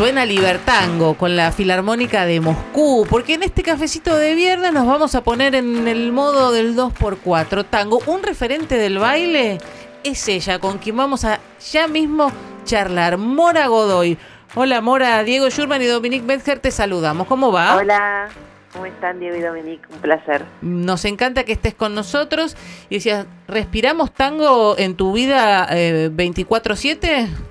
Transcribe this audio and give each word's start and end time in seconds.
Suena 0.00 0.24
Libertango 0.24 1.12
con 1.12 1.36
la 1.36 1.52
Filarmónica 1.52 2.24
de 2.24 2.40
Moscú, 2.40 3.06
porque 3.10 3.34
en 3.34 3.42
este 3.42 3.62
cafecito 3.62 4.16
de 4.16 4.34
viernes 4.34 4.72
nos 4.72 4.86
vamos 4.86 5.14
a 5.14 5.22
poner 5.22 5.54
en 5.54 5.86
el 5.86 6.10
modo 6.10 6.52
del 6.52 6.74
2x4 6.74 7.66
tango. 7.68 8.00
Un 8.06 8.22
referente 8.22 8.76
del 8.76 8.96
baile 8.96 9.58
es 10.02 10.26
ella, 10.26 10.58
con 10.58 10.78
quien 10.78 10.96
vamos 10.96 11.26
a 11.26 11.38
ya 11.70 11.86
mismo 11.86 12.32
charlar, 12.64 13.18
Mora 13.18 13.66
Godoy. 13.66 14.16
Hola 14.54 14.80
Mora, 14.80 15.22
Diego 15.22 15.50
Schurman 15.50 15.82
y 15.82 15.84
Dominique 15.84 16.24
Metzger 16.24 16.60
te 16.60 16.70
saludamos. 16.70 17.26
¿Cómo 17.26 17.52
va? 17.52 17.76
Hola. 17.76 18.30
¿Cómo 18.72 18.86
están 18.86 19.20
Diego 19.20 19.36
y 19.36 19.40
Dominique? 19.40 19.84
Un 19.92 19.98
placer. 19.98 20.46
Nos 20.62 21.04
encanta 21.04 21.44
que 21.44 21.52
estés 21.52 21.74
con 21.74 21.94
nosotros. 21.94 22.56
Y 22.88 22.94
decías, 22.94 23.26
¿respiramos 23.48 24.14
tango 24.14 24.78
en 24.78 24.94
tu 24.94 25.12
vida 25.12 25.68
eh, 25.70 26.08
24/7? 26.10 27.49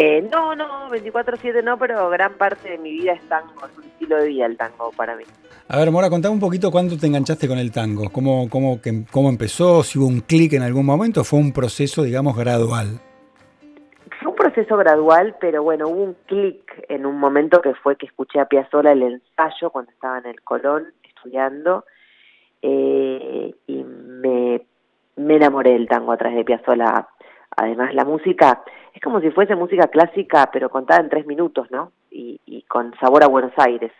Eh, 0.00 0.22
no, 0.30 0.54
no, 0.54 0.88
24/7 0.90 1.60
no, 1.64 1.76
pero 1.76 2.08
gran 2.08 2.34
parte 2.34 2.70
de 2.70 2.78
mi 2.78 2.92
vida 2.92 3.14
es 3.14 3.22
tango, 3.28 3.66
es 3.66 3.76
un 3.76 3.82
estilo 3.82 4.16
de 4.18 4.28
vida 4.28 4.46
el 4.46 4.56
tango 4.56 4.92
para 4.96 5.16
mí. 5.16 5.24
A 5.66 5.76
ver, 5.76 5.90
Mora, 5.90 6.08
contame 6.08 6.34
un 6.34 6.40
poquito 6.40 6.70
cuándo 6.70 6.96
te 6.96 7.08
enganchaste 7.08 7.48
con 7.48 7.58
el 7.58 7.72
tango, 7.72 8.08
cómo, 8.12 8.48
cómo, 8.48 8.80
que, 8.80 9.04
cómo 9.10 9.28
empezó, 9.28 9.82
si 9.82 9.98
hubo 9.98 10.06
un 10.06 10.20
clic 10.20 10.52
en 10.52 10.62
algún 10.62 10.86
momento, 10.86 11.22
o 11.22 11.24
fue 11.24 11.40
un 11.40 11.52
proceso, 11.52 12.04
digamos, 12.04 12.36
gradual. 12.36 13.00
Fue 14.20 14.30
un 14.30 14.36
proceso 14.36 14.76
gradual, 14.76 15.34
pero 15.40 15.64
bueno, 15.64 15.88
hubo 15.88 16.00
un 16.00 16.16
clic 16.26 16.62
en 16.88 17.04
un 17.04 17.18
momento 17.18 17.60
que 17.60 17.74
fue 17.74 17.96
que 17.96 18.06
escuché 18.06 18.38
a 18.38 18.44
Piazzolla 18.44 18.92
el 18.92 19.02
ensayo 19.02 19.70
cuando 19.70 19.90
estaba 19.90 20.18
en 20.18 20.26
el 20.26 20.40
Colón 20.42 20.92
estudiando 21.02 21.84
eh, 22.62 23.52
y 23.66 23.82
me, 23.82 24.62
me 25.16 25.34
enamoré 25.34 25.72
del 25.72 25.88
tango 25.88 26.12
a 26.12 26.16
través 26.16 26.38
de 26.38 26.44
Piazzolla. 26.44 27.08
Además, 27.56 27.92
la 27.94 28.04
música 28.04 28.62
es 28.94 29.02
como 29.02 29.20
si 29.20 29.30
fuese 29.30 29.54
música 29.54 29.88
clásica, 29.88 30.50
pero 30.52 30.70
contada 30.70 31.00
en 31.00 31.08
tres 31.08 31.26
minutos, 31.26 31.70
¿no? 31.70 31.92
Y, 32.10 32.38
con 32.68 32.94
sabor 33.00 33.24
a 33.24 33.28
Buenos 33.28 33.52
Aires. 33.56 33.92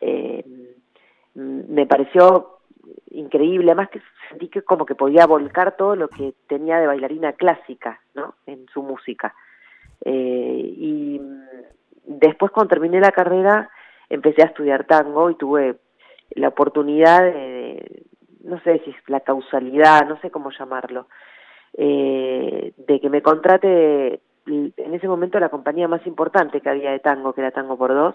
Eh, 0.00 0.44
me 1.34 1.86
pareció 1.86 2.60
increíble, 3.10 3.70
además 3.70 3.90
que 3.90 4.00
sentí 4.28 4.48
que 4.48 4.62
como 4.62 4.86
que 4.86 4.94
podía 4.94 5.26
volcar 5.26 5.76
todo 5.76 5.94
lo 5.94 6.08
que 6.08 6.32
tenía 6.46 6.78
de 6.78 6.86
bailarina 6.86 7.34
clásica, 7.34 8.00
¿no? 8.14 8.34
En 8.46 8.66
su 8.72 8.82
música. 8.82 9.34
Eh, 10.04 10.74
y 10.76 11.20
después 12.06 12.50
cuando 12.52 12.70
terminé 12.70 13.00
la 13.00 13.12
carrera 13.12 13.68
empecé 14.08 14.42
a 14.42 14.46
estudiar 14.46 14.84
tango 14.84 15.30
y 15.30 15.34
tuve 15.34 15.76
la 16.30 16.48
oportunidad 16.48 17.22
de 17.22 18.04
no 18.44 18.60
sé 18.60 18.80
si 18.84 18.90
es 18.90 18.96
la 19.08 19.20
causalidad, 19.20 20.06
no 20.06 20.18
sé 20.20 20.30
cómo 20.30 20.50
llamarlo, 20.50 21.08
eh, 21.76 22.72
de 22.76 23.00
que 23.00 23.10
me 23.10 23.22
contrate 23.22 24.20
en 24.46 24.94
ese 24.94 25.08
momento 25.08 25.40
la 25.40 25.48
compañía 25.48 25.88
más 25.88 26.06
importante 26.06 26.60
que 26.60 26.68
había 26.68 26.92
de 26.92 27.00
tango, 27.00 27.32
que 27.32 27.40
era 27.40 27.50
Tango 27.50 27.76
por 27.76 27.92
Dos, 27.92 28.14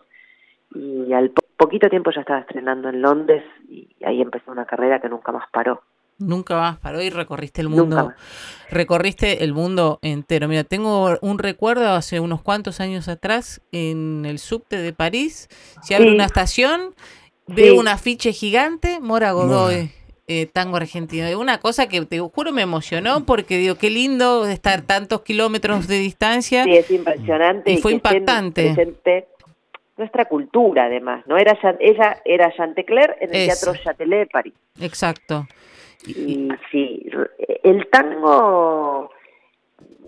y 0.74 1.12
al 1.14 1.32
po 1.32 1.42
poquito 1.58 1.90
tiempo 1.90 2.10
ya 2.12 2.22
estaba 2.22 2.40
estrenando 2.40 2.90
en 2.90 3.04
Londres 3.04 3.44
y 3.70 3.88
ahí 4.04 4.20
empezó 4.20 4.52
una 4.52 4.66
carrera 4.66 5.00
que 5.00 5.10
nunca 5.10 5.32
más 5.32 5.44
paró. 5.52 5.84
Nunca 6.18 6.56
más 6.56 6.78
paró 6.80 7.02
y 7.02 7.12
recorriste 7.12 7.62
el 7.62 7.70
mundo. 7.70 8.14
Recorriste 8.70 9.44
el 9.44 9.54
mundo 9.54 10.00
entero. 10.02 10.48
Mira, 10.48 10.64
tengo 10.64 11.18
un 11.22 11.38
recuerdo 11.38 11.90
hace 11.90 12.20
unos 12.20 12.42
cuantos 12.42 12.80
años 12.80 13.08
atrás 13.08 13.62
en 13.72 14.26
el 14.26 14.40
subte 14.40 14.78
de 14.78 14.94
París. 14.94 15.50
Se 15.84 15.96
abre 15.96 16.10
sí. 16.10 16.16
una 16.16 16.26
estación, 16.26 16.96
veo 17.48 17.74
sí. 17.74 17.80
un 17.80 17.88
afiche 17.88 18.34
gigante, 18.34 19.00
Mora 19.00 19.32
Godoy. 19.32 19.92
Eh, 20.34 20.46
tango 20.46 20.78
argentino. 20.78 21.38
Una 21.38 21.58
cosa 21.60 21.90
que 21.90 22.06
te 22.06 22.20
juro 22.20 22.54
me 22.54 22.62
emocionó 22.62 23.26
porque 23.26 23.58
digo, 23.58 23.76
qué 23.76 23.90
lindo 23.90 24.46
estar 24.46 24.82
tantos 24.82 25.24
kilómetros 25.24 25.90
de 25.90 25.98
distancia. 26.00 26.64
Sí, 26.64 26.78
es 26.78 26.90
impresionante. 26.90 27.70
Y 27.70 27.78
fue 27.80 27.92
impactante. 27.92 28.74
Presente 28.74 29.28
nuestra 29.98 30.24
cultura 30.24 30.86
además, 30.86 31.28
¿no? 31.28 31.38
Era 31.38 31.60
ella 31.82 32.22
era 32.24 32.50
Chantecler 32.56 33.18
en 33.20 33.36
el 33.36 33.50
Eso. 33.50 33.74
Teatro 33.74 33.84
Châtelet 33.84 34.20
de 34.20 34.26
París. 34.28 34.54
Exacto. 34.80 35.46
Y 36.08 36.48
sí, 36.72 37.12
el 37.64 37.90
tango 37.90 39.12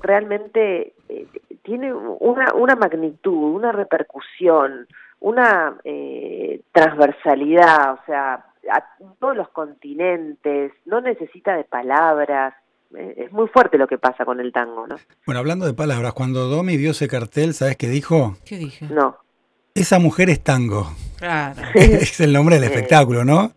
realmente 0.01 0.93
eh, 1.09 1.27
tiene 1.63 1.93
una, 1.93 2.53
una 2.53 2.75
magnitud, 2.77 3.55
una 3.55 3.73
repercusión, 3.73 4.87
una 5.19 5.77
eh, 5.83 6.61
transversalidad, 6.71 7.95
o 7.95 7.99
sea, 8.05 8.45
a 8.71 8.85
todos 9.19 9.35
los 9.35 9.49
continentes, 9.49 10.71
no 10.85 11.01
necesita 11.01 11.55
de 11.55 11.63
palabras, 11.63 12.53
eh, 12.95 13.15
es 13.17 13.31
muy 13.31 13.47
fuerte 13.47 13.77
lo 13.77 13.87
que 13.87 13.97
pasa 13.97 14.25
con 14.25 14.39
el 14.39 14.51
tango, 14.51 14.87
¿no? 14.87 14.95
Bueno, 15.25 15.39
hablando 15.39 15.65
de 15.65 15.73
palabras, 15.73 16.13
cuando 16.13 16.47
Domi 16.47 16.77
vio 16.77 16.91
ese 16.91 17.07
cartel, 17.07 17.53
¿sabes 17.53 17.77
qué 17.77 17.87
dijo? 17.87 18.37
¿Qué 18.45 18.57
dije? 18.57 18.87
No. 18.89 19.17
Esa 19.75 19.99
mujer 19.99 20.29
es 20.29 20.43
tango. 20.43 20.87
Claro. 21.17 21.61
es 21.73 22.19
el 22.19 22.33
nombre 22.33 22.55
del 22.55 22.65
espectáculo, 22.65 23.25
¿no? 23.25 23.51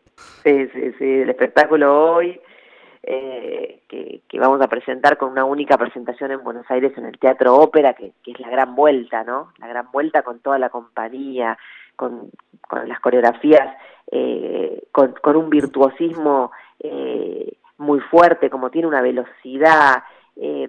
Sí, 0.45 0.69
sí, 0.73 0.93
sí. 0.99 1.05
El 1.05 1.31
espectáculo 1.31 2.15
hoy 2.15 2.41
eh, 3.03 3.83
que, 3.89 4.23
que, 4.29 4.41
vamos 4.41 4.61
a 4.61 4.69
presentar 4.69 5.17
con 5.17 5.31
una 5.31 5.45
única 5.45 5.77
presentación 5.77 6.33
en 6.33 6.43
Buenos 6.43 6.67
Aires 6.69 6.93
en 6.97 7.05
el 7.05 7.19
Teatro 7.19 7.57
Ópera, 7.57 7.95
que, 7.95 8.13
que, 8.25 8.33
es 8.33 8.41
la 8.41 8.49
gran 8.49 8.75
vuelta, 8.75 9.23
¿no? 9.23 9.53
La 9.59 9.69
gran 9.69 9.91
vuelta 9.93 10.23
con 10.23 10.41
toda 10.41 10.59
la 10.59 10.71
compañía, 10.71 11.57
con, 11.97 12.31
con 12.69 12.89
las 12.89 13.01
coreografías, 13.01 13.77
eh, 14.11 14.85
con, 14.93 15.37
un 15.37 15.51
virtuosismo 15.51 16.53
eh, 16.79 17.57
muy 17.79 18.01
fuerte, 18.01 18.51
como 18.51 18.71
tiene 18.71 18.89
una 18.89 19.03
velocidad, 19.03 20.03
eh, 20.37 20.69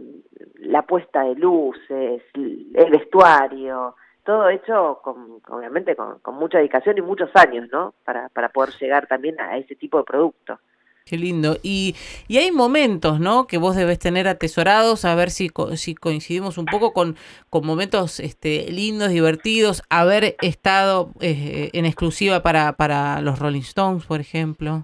la 0.59 0.81
puesta 0.83 1.23
de 1.23 1.35
luces, 1.35 2.23
el 2.33 2.91
vestuario, 2.91 3.95
todo 4.23 4.49
hecho 4.49 4.99
con, 5.03 5.41
obviamente 5.49 5.95
con, 5.95 6.19
con, 6.19 6.35
mucha 6.35 6.57
dedicación 6.57 6.97
y 6.97 7.01
muchos 7.01 7.29
años, 7.35 7.69
¿no? 7.71 7.93
Para, 8.03 8.29
para 8.29 8.49
poder 8.49 8.73
llegar 8.79 9.07
también 9.07 9.39
a 9.39 9.57
ese 9.57 9.75
tipo 9.75 9.97
de 9.97 10.03
producto. 10.03 10.59
Qué 11.07 11.17
lindo. 11.17 11.55
Y, 11.63 11.95
y 12.27 12.37
hay 12.37 12.51
momentos, 12.51 13.19
¿no? 13.19 13.47
Que 13.47 13.57
vos 13.57 13.75
debes 13.75 13.97
tener 13.97 14.27
atesorados, 14.27 15.05
a 15.05 15.15
ver 15.15 15.29
si, 15.29 15.49
si 15.75 15.95
coincidimos 15.95 16.57
un 16.57 16.65
poco 16.65 16.91
con, 16.91 17.15
con 17.49 17.65
momentos 17.65 18.19
este, 18.19 18.69
lindos, 18.69 19.09
divertidos, 19.09 19.83
haber 19.89 20.35
estado 20.41 21.11
eh, 21.21 21.69
en 21.71 21.85
exclusiva 21.85 22.41
para, 22.41 22.73
para 22.73 23.21
los 23.21 23.39
Rolling 23.39 23.61
Stones, 23.61 24.05
por 24.05 24.19
ejemplo. 24.19 24.83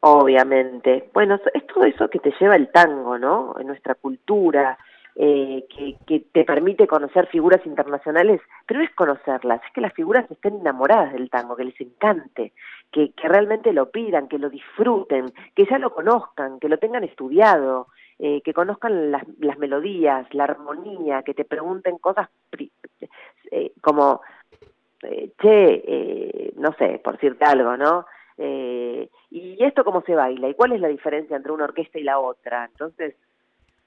Obviamente. 0.00 1.10
Bueno, 1.12 1.38
es 1.52 1.66
todo 1.66 1.84
eso 1.84 2.08
que 2.08 2.18
te 2.18 2.32
lleva 2.40 2.56
el 2.56 2.70
tango, 2.72 3.18
¿no? 3.18 3.54
En 3.60 3.66
nuestra 3.66 3.94
cultura, 3.94 4.78
eh, 5.22 5.66
que, 5.68 5.96
que, 6.06 6.20
te 6.32 6.44
permite 6.44 6.86
conocer 6.86 7.26
figuras 7.26 7.60
internacionales, 7.66 8.40
pero 8.66 8.80
es 8.80 8.88
conocerlas, 8.94 9.60
es 9.66 9.72
que 9.74 9.82
las 9.82 9.92
figuras 9.92 10.24
estén 10.30 10.60
enamoradas 10.60 11.12
del 11.12 11.28
tango, 11.28 11.56
que 11.56 11.64
les 11.64 11.78
encante, 11.78 12.54
que, 12.90 13.12
que 13.12 13.28
realmente 13.28 13.74
lo 13.74 13.90
pidan, 13.90 14.28
que 14.28 14.38
lo 14.38 14.48
disfruten, 14.48 15.26
que 15.54 15.66
ya 15.66 15.78
lo 15.78 15.92
conozcan, 15.92 16.58
que 16.58 16.70
lo 16.70 16.78
tengan 16.78 17.04
estudiado, 17.04 17.88
eh, 18.18 18.40
que 18.40 18.54
conozcan 18.54 19.10
las, 19.10 19.24
las, 19.40 19.58
melodías, 19.58 20.26
la 20.32 20.44
armonía, 20.44 21.22
que 21.22 21.34
te 21.34 21.44
pregunten 21.44 21.98
cosas 21.98 22.30
eh, 23.50 23.72
como, 23.82 24.22
eh, 25.02 25.32
che, 25.38 26.54
no 26.56 26.72
sé, 26.78 26.98
por 27.04 27.16
decirte 27.16 27.44
algo, 27.44 27.76
¿no? 27.76 28.06
Eh, 28.42 29.10
¿Y 29.30 29.62
esto 29.62 29.84
cómo 29.84 30.00
se 30.00 30.14
baila? 30.14 30.48
¿Y 30.48 30.54
cuál 30.54 30.72
es 30.72 30.80
la 30.80 30.88
diferencia 30.88 31.36
entre 31.36 31.52
una 31.52 31.64
orquesta 31.64 31.98
y 31.98 32.04
la 32.04 32.18
otra? 32.18 32.64
Entonces, 32.64 33.14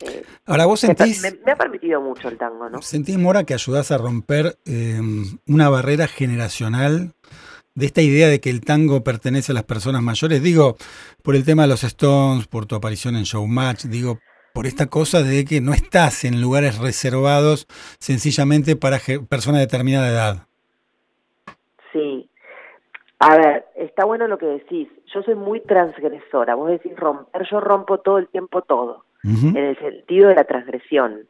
eh, 0.06 0.24
Ahora 0.46 0.66
vos 0.66 0.80
sentís... 0.82 1.22
Me, 1.22 1.32
me, 1.46 1.52
ha 1.52 1.56
permitido 1.56 2.02
mucho 2.02 2.28
el 2.28 2.38
tango, 2.38 2.70
¿no? 2.70 2.82
¿Sentís, 2.82 3.18
Mora, 3.18 3.44
que 3.44 3.54
ayudás 3.54 3.92
a 3.92 3.98
romper 3.98 4.58
eh, 4.66 5.00
una 5.48 5.70
barrera 5.70 6.08
generacional 6.08 7.14
de 7.76 7.86
esta 7.86 8.02
idea 8.02 8.28
de 8.28 8.40
que 8.40 8.50
el 8.50 8.62
tango 8.62 9.04
pertenece 9.04 9.52
a 9.52 9.56
las 9.56 9.64
personas 9.64 10.02
mayores? 10.02 10.44
Digo, 10.44 10.76
por 11.24 11.36
el 11.36 11.46
tema 11.46 11.64
de 11.64 11.70
los 11.70 11.84
Stones, 11.84 12.48
por 12.48 12.66
tu 12.66 12.76
aparición 12.76 13.16
en 13.16 13.24
Showmatch, 13.24 13.86
digo, 13.86 14.20
por 14.54 14.68
esta 14.68 14.88
cosa 14.88 15.24
de 15.24 15.46
que 15.46 15.62
no 15.62 15.74
estás 15.74 16.26
en 16.26 16.42
lugares 16.42 16.78
reservados 16.78 17.66
sencillamente 18.00 18.76
para 18.76 19.00
personas 19.30 19.60
de 19.60 19.66
determinada 19.66 20.10
edad. 20.10 20.48
Sí. 21.92 22.30
A 23.20 23.38
ver, 23.38 23.66
está 23.76 24.04
bueno 24.04 24.28
lo 24.28 24.38
que 24.38 24.46
decís. 24.46 24.90
Yo 25.14 25.24
soy 25.24 25.36
muy 25.36 25.62
transgresora. 25.62 26.56
Vos 26.56 26.70
decís 26.70 26.96
romper, 26.98 27.48
yo 27.50 27.62
rompo 27.62 28.00
todo 28.00 28.18
el 28.18 28.28
tiempo 28.28 28.62
todo 28.62 29.06
en 29.24 29.58
el 29.58 29.78
sentido 29.80 30.30
de 30.30 30.36
la 30.36 30.44
transgresión. 30.44 31.22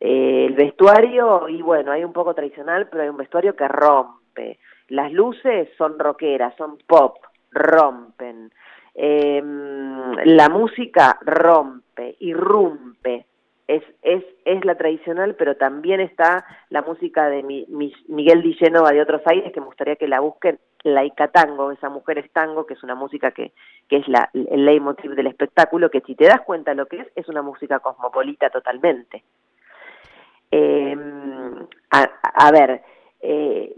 Eh, 0.00 0.46
el 0.46 0.54
vestuario, 0.54 1.48
y 1.48 1.60
bueno, 1.60 1.92
hay 1.92 2.04
un 2.04 2.12
poco 2.12 2.34
tradicional, 2.34 2.88
pero 2.90 3.02
hay 3.02 3.08
un 3.08 3.16
vestuario 3.16 3.54
que 3.56 3.68
rompe. 3.68 4.58
Las 4.88 5.12
luces 5.12 5.68
son 5.76 5.98
rockeras, 5.98 6.54
son 6.56 6.78
pop, 6.86 7.16
rompen. 7.50 8.50
Eh, 8.94 9.42
la 10.24 10.48
música 10.48 11.18
rompe, 11.22 12.16
irrumpe. 12.20 13.26
Es, 13.68 13.82
es, 14.02 14.24
es 14.44 14.64
la 14.64 14.76
tradicional, 14.76 15.34
pero 15.36 15.56
también 15.56 16.00
está 16.00 16.44
la 16.70 16.82
música 16.82 17.28
de 17.28 17.42
mi, 17.42 17.66
mi, 17.68 17.92
Miguel 18.08 18.42
Di 18.42 18.54
Génova 18.54 18.90
de 18.90 19.02
Otros 19.02 19.22
Aires, 19.26 19.52
que 19.52 19.60
me 19.60 19.66
gustaría 19.66 19.96
que 19.96 20.08
la 20.08 20.20
busquen, 20.20 20.58
Laica 20.84 21.28
Tango, 21.28 21.70
esa 21.70 21.88
mujer 21.88 22.18
es 22.18 22.30
tango, 22.32 22.64
que 22.64 22.74
es 22.74 22.82
una 22.82 22.94
música 22.94 23.30
que, 23.30 23.52
que 23.88 23.98
es 23.98 24.08
la, 24.08 24.30
el 24.32 24.64
leitmotiv 24.64 25.14
del 25.14 25.26
espectáculo, 25.26 25.90
que 25.90 26.00
si 26.00 26.14
te 26.14 26.24
das 26.24 26.40
cuenta 26.40 26.72
lo 26.74 26.86
que 26.86 27.00
es, 27.00 27.08
es 27.14 27.28
una 27.28 27.42
música 27.42 27.78
cosmopolita 27.80 28.50
totalmente. 28.50 29.22
Eh, 30.50 30.96
A, 31.90 32.52
ver, 32.52 32.82
eh, 33.20 33.74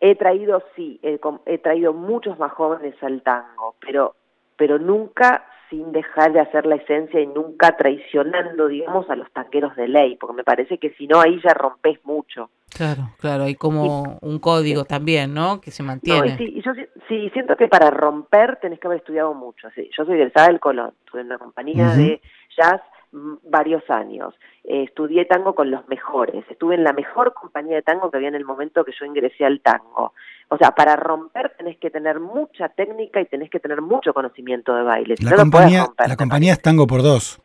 he 0.00 0.14
traído, 0.14 0.62
sí, 0.76 1.00
he, 1.02 1.58
traído 1.58 1.92
muchos 1.92 2.38
más 2.38 2.52
jóvenes 2.52 2.94
al 3.02 3.22
tango, 3.22 3.74
pero, 3.80 4.14
pero 4.56 4.78
nunca 4.78 5.44
sin 5.70 5.92
dejar 5.92 6.32
de 6.32 6.40
hacer 6.40 6.66
la 6.66 6.76
esencia 6.76 7.20
y 7.20 7.26
nunca 7.26 7.76
traicionando, 7.76 8.68
digamos, 8.68 9.08
a 9.10 9.16
los 9.16 9.30
tanqueros 9.32 9.74
de 9.76 9.88
ley, 9.88 10.16
porque 10.16 10.36
me 10.36 10.44
parece 10.44 10.78
que 10.78 10.90
si 10.90 11.06
no, 11.06 11.20
ahí 11.20 11.40
ya 11.44 11.54
rompes 11.54 11.98
mucho. 12.04 12.50
Claro, 12.74 13.10
claro, 13.18 13.44
hay 13.44 13.54
como 13.54 14.18
un 14.20 14.38
código 14.38 14.84
también, 14.84 15.32
¿no? 15.32 15.60
Que 15.60 15.70
se 15.70 15.82
mantiene. 15.82 16.36
sí, 16.36 16.54
y 16.56 16.62
yo 16.62 16.72
sí 17.08 17.30
siento 17.30 17.56
que 17.56 17.68
para 17.68 17.90
romper 17.90 18.58
tenés 18.60 18.78
que 18.78 18.86
haber 18.86 18.98
estudiado 18.98 19.34
mucho. 19.34 19.68
Sí, 19.74 19.90
yo 19.96 20.04
soy 20.04 20.18
del 20.18 20.32
Sala 20.32 20.48
del 20.48 20.60
Colón, 20.60 20.92
estuve 21.04 21.22
en 21.22 21.26
una 21.28 21.38
compañía 21.38 21.88
de 21.90 22.20
jazz 22.56 22.80
varios 23.12 23.88
años. 23.88 24.34
Eh, 24.64 24.84
estudié 24.84 25.24
tango 25.24 25.54
con 25.54 25.70
los 25.70 25.86
mejores, 25.88 26.44
estuve 26.50 26.74
en 26.74 26.84
la 26.84 26.92
mejor 26.92 27.32
compañía 27.34 27.76
de 27.76 27.82
tango 27.82 28.10
que 28.10 28.18
había 28.18 28.28
en 28.28 28.34
el 28.34 28.44
momento 28.44 28.84
que 28.84 28.92
yo 28.98 29.06
ingresé 29.06 29.44
al 29.44 29.60
tango. 29.60 30.12
O 30.48 30.56
sea, 30.56 30.72
para 30.72 30.96
romper 30.96 31.54
tenés 31.56 31.78
que 31.78 31.90
tener 31.90 32.20
mucha 32.20 32.68
técnica 32.70 33.20
y 33.20 33.26
tenés 33.26 33.50
que 33.50 33.60
tener 33.60 33.82
mucho 33.82 34.14
conocimiento 34.14 34.74
de 34.74 34.82
baile. 34.82 35.14
La, 35.20 35.36
compañía, 35.36 35.86
la 36.06 36.16
compañía 36.16 36.52
es 36.52 36.62
Tango 36.62 36.86
por 36.86 37.02
Dos. 37.02 37.40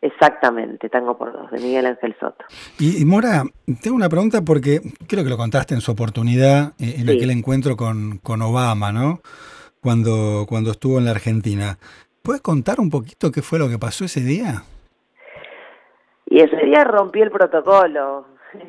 Exactamente, 0.00 0.88
Tango 0.88 1.16
por 1.16 1.32
Dos, 1.32 1.50
de 1.50 1.58
Miguel 1.58 1.86
Ángel 1.86 2.16
Soto. 2.18 2.44
Y, 2.78 3.04
Mora, 3.04 3.44
tengo 3.82 3.96
una 3.96 4.08
pregunta 4.08 4.42
porque 4.42 4.80
creo 5.06 5.24
que 5.24 5.30
lo 5.30 5.36
contaste 5.36 5.74
en 5.74 5.80
su 5.80 5.92
oportunidad, 5.92 6.74
eh, 6.78 6.96
en 6.98 7.08
aquel 7.08 7.30
encuentro 7.30 7.76
con, 7.76 8.18
con 8.18 8.42
Obama, 8.42 8.92
¿no? 8.92 9.20
Cuando, 9.80 10.46
cuando 10.48 10.72
estuvo 10.72 10.98
en 10.98 11.04
la 11.04 11.12
Argentina. 11.12 11.78
¿Puedes 12.22 12.42
contar 12.42 12.80
un 12.80 12.90
poquito 12.90 13.30
qué 13.30 13.40
fue 13.40 13.60
lo 13.60 13.68
que 13.68 13.78
pasó 13.78 14.04
ese 14.04 14.20
día? 14.20 14.64
Y 16.26 16.40
ese 16.40 16.56
día 16.56 16.84
rompí 16.84 17.20
el 17.20 17.30
protocolo. 17.30 18.26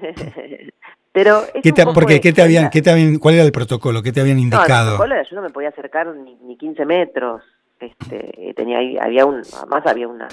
Pero 1.11 1.41
¿Qué 1.63 1.71
te, 1.71 1.83
porque, 1.85 2.21
¿qué 2.21 2.31
te, 2.31 2.43
habían, 2.43 2.69
¿qué 2.69 2.83
te 2.83 2.91
habían, 2.91 3.17
¿Cuál 3.17 3.35
era 3.35 3.43
el 3.43 3.51
protocolo? 3.51 4.03
¿Qué 4.03 4.11
te 4.11 4.21
habían 4.21 4.37
indicado? 4.37 5.03
No, 5.03 5.23
yo 5.23 5.35
no 5.35 5.41
me 5.41 5.49
podía 5.49 5.69
acercar 5.69 6.07
ni, 6.15 6.35
ni 6.35 6.57
15 6.57 6.85
metros. 6.85 7.41
Este, 7.79 8.53
tenía, 8.55 8.79
había 9.01 9.25
un, 9.25 9.41
además 9.57 9.85
había 9.87 10.07
una, 10.07 10.27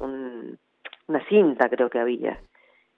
una 0.00 1.28
cinta 1.28 1.68
creo 1.68 1.90
que 1.90 1.98
había. 1.98 2.38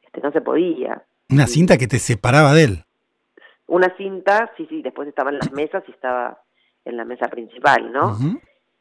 Este, 0.02 0.20
no 0.20 0.30
se 0.30 0.40
podía. 0.40 1.02
¿Una 1.30 1.48
cinta 1.48 1.78
que 1.78 1.88
te 1.88 1.98
separaba 1.98 2.52
de 2.54 2.64
él? 2.64 2.84
Una 3.66 3.92
cinta, 3.96 4.52
sí, 4.56 4.66
sí, 4.68 4.82
después 4.82 5.08
estaba 5.08 5.30
en 5.30 5.38
las 5.38 5.50
mesas 5.52 5.82
y 5.88 5.90
estaba 5.92 6.40
en 6.84 6.96
la 6.96 7.04
mesa 7.04 7.28
principal, 7.28 7.92
¿no? 7.92 8.16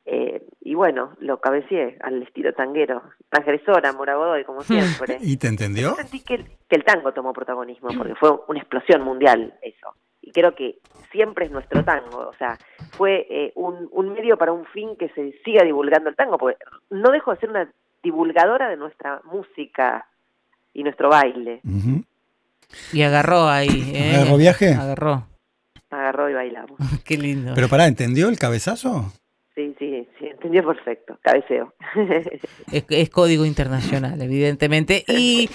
Eh, 0.06 0.44
y 0.62 0.75
bueno, 0.75 1.16
lo 1.19 1.40
cabeceé 1.40 1.98
al 2.01 2.22
estilo 2.24 2.54
tanguero, 2.54 3.04
transgresora, 3.30 3.94
Moragodoy, 3.94 4.44
como 4.44 4.62
siempre. 4.63 5.18
¿Y 5.22 5.38
te 5.38 5.48
entendió? 5.48 5.96
sentí 5.96 6.22
que 6.22 6.46
el, 6.69 6.84
tango 6.84 7.13
tomó 7.13 7.34
protagonismo, 7.34 7.90
porque 7.98 8.16
fue 8.16 8.31
una 8.48 8.60
explosión 8.60 9.01
mundial 9.04 9.54
eso. 9.62 9.94
Y 10.22 10.31
creo 10.31 10.54
que 10.54 10.80
siempre 11.12 11.46
es 11.46 11.51
nuestro 11.51 11.84
tango, 11.84 12.28
o 12.28 12.34
sea, 12.38 12.57
fue 12.92 13.25
eh, 13.30 13.51
un, 13.56 14.13
medio 14.13 14.38
para 14.38 14.51
un 14.51 14.66
fin 14.66 14.96
que 14.98 15.10
se 15.10 15.34
siga 15.44 15.63
divulgando 15.63 16.10
el 16.10 16.16
tango, 16.16 16.38
porque 16.38 16.57
no 16.90 17.12
dejo 17.12 17.31
de 17.31 17.40
ser 17.40 17.50
una 17.50 17.72
divulgadora 18.04 18.69
de 18.69 18.78
nuestra 18.78 19.22
música 19.25 20.06
y 20.74 20.84
nuestro 20.84 21.10
baile. 21.10 21.62
Y 22.94 23.01
agarró 23.01 23.48
ahí. 23.48 23.92
¿eh? 23.96 24.16
¿Agarró 24.16 24.38
viaje? 24.38 24.74
Agarró. 24.74 25.28
Agarró 25.90 26.30
y 26.30 26.34
bailamos. 26.34 26.80
Qué 27.06 27.18
lindo. 27.18 27.54
Pero 27.56 27.68
pará, 27.68 27.88
¿entendió 27.88 28.30
el 28.30 28.38
cabezazo? 28.38 29.12
Entendió 30.50 30.68
perfecto, 30.68 31.19
cabeceo. 31.22 31.74
Es, 32.90 33.10
código 33.12 33.46
internacional, 33.46 34.19
evidentemente. 34.19 35.04
Y 35.07 35.48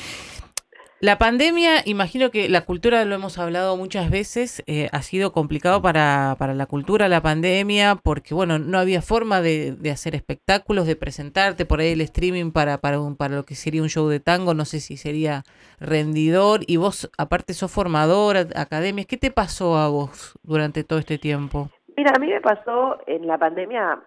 la 1.01 1.19
pandemia, 1.19 1.83
imagino 1.85 2.31
que 2.31 2.49
la 2.49 2.61
cultura, 2.61 3.05
lo 3.05 3.17
hemos 3.17 3.37
hablado 3.39 3.77
muchas 3.77 4.09
veces, 4.09 4.63
eh, 4.69 4.89
ha 4.93 5.03
sido 5.03 5.33
complicado 5.33 5.83
para, 5.83 6.37
para, 6.39 6.55
la 6.55 6.67
cultura 6.67 7.09
la 7.09 7.21
pandemia, 7.23 7.97
porque 7.97 8.35
bueno, 8.35 8.61
no 8.61 8.79
había 8.79 9.03
forma 9.03 9.41
de, 9.41 9.77
hacer 9.93 10.15
espectáculos, 10.15 10.87
de 10.87 10.95
presentarte 10.95 11.67
por 11.67 11.81
ahí 11.81 11.93
el 11.93 12.01
streaming 12.01 12.53
para, 12.53 12.79
para, 12.79 13.01
un, 13.01 13.17
para 13.17 13.35
lo 13.35 13.45
que 13.45 13.57
sería 13.57 13.83
un 13.83 13.89
show 13.89 14.07
de 14.09 14.21
tango, 14.21 14.55
no 14.55 14.65
sé 14.65 14.79
si 14.79 14.97
sería 14.97 15.43
rendidor, 15.81 16.61
y 16.69 16.77
vos 16.77 17.11
aparte 17.19 17.53
sos 17.53 17.73
formador, 17.73 18.37
academias, 18.55 19.07
¿qué 19.07 19.17
te 19.17 19.33
pasó 19.33 19.77
a 19.77 19.89
vos 19.89 20.39
durante 20.45 20.85
todo 20.85 21.01
este 21.01 21.19
tiempo? 21.19 21.69
Mira, 21.97 22.13
a 22.15 22.21
mí 22.21 22.29
me 22.29 22.41
pasó 22.41 22.99
en 23.09 23.27
la 23.27 23.39
pandemia 23.39 24.01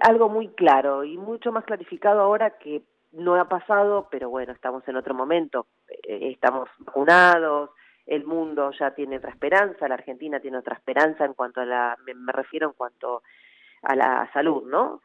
algo 0.00 0.28
muy 0.28 0.48
claro 0.48 1.04
y 1.04 1.16
mucho 1.16 1.52
más 1.52 1.64
clarificado 1.64 2.20
ahora 2.20 2.58
que 2.58 2.82
no 3.12 3.36
ha 3.36 3.48
pasado, 3.48 4.08
pero 4.10 4.28
bueno, 4.28 4.52
estamos 4.52 4.86
en 4.88 4.96
otro 4.96 5.14
momento, 5.14 5.66
eh, 5.88 6.30
estamos 6.32 6.68
vacunados, 6.78 7.70
el 8.06 8.24
mundo 8.24 8.70
ya 8.72 8.90
tiene 8.90 9.18
otra 9.18 9.30
esperanza, 9.30 9.88
la 9.88 9.94
Argentina 9.94 10.40
tiene 10.40 10.58
otra 10.58 10.74
esperanza 10.74 11.24
en 11.24 11.34
cuanto 11.34 11.60
a 11.60 11.64
la, 11.64 11.96
me, 12.04 12.32
refiero 12.32 12.68
en 12.68 12.74
cuanto 12.74 13.22
a 13.82 13.94
la 13.94 14.30
salud, 14.32 14.64
¿no? 14.68 15.00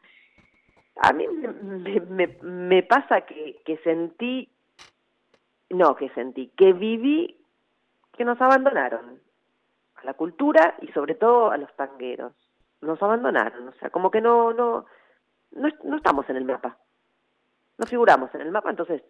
A 0.96 1.12
mí 1.12 1.26
me, 1.28 2.00
me, 2.00 2.26
me 2.42 2.82
pasa 2.82 3.22
que, 3.22 3.62
que 3.64 3.78
sentí, 3.78 4.50
no 5.70 5.94
que 5.94 6.10
sentí, 6.10 6.48
que 6.56 6.72
viví 6.72 7.36
que 8.16 8.24
nos 8.24 8.40
abandonaron, 8.40 9.18
a 9.94 10.04
la 10.04 10.14
cultura 10.14 10.74
y 10.82 10.88
sobre 10.88 11.14
todo 11.14 11.50
a 11.50 11.56
los 11.56 11.74
tangueros. 11.76 12.32
Nos 12.82 13.02
abandonaron, 13.02 13.68
o 13.68 13.72
sea, 13.72 13.90
como 13.90 14.10
que 14.10 14.20
no, 14.20 14.52
no, 14.52 14.86
no, 15.52 15.96
estamos 15.96 16.28
en 16.30 16.36
el 16.36 16.44
mapa. 16.44 16.78
No 17.78 17.86
figuramos 17.86 18.34
en 18.34 18.42
el 18.42 18.50
mapa, 18.50 18.70
entonces 18.70 19.02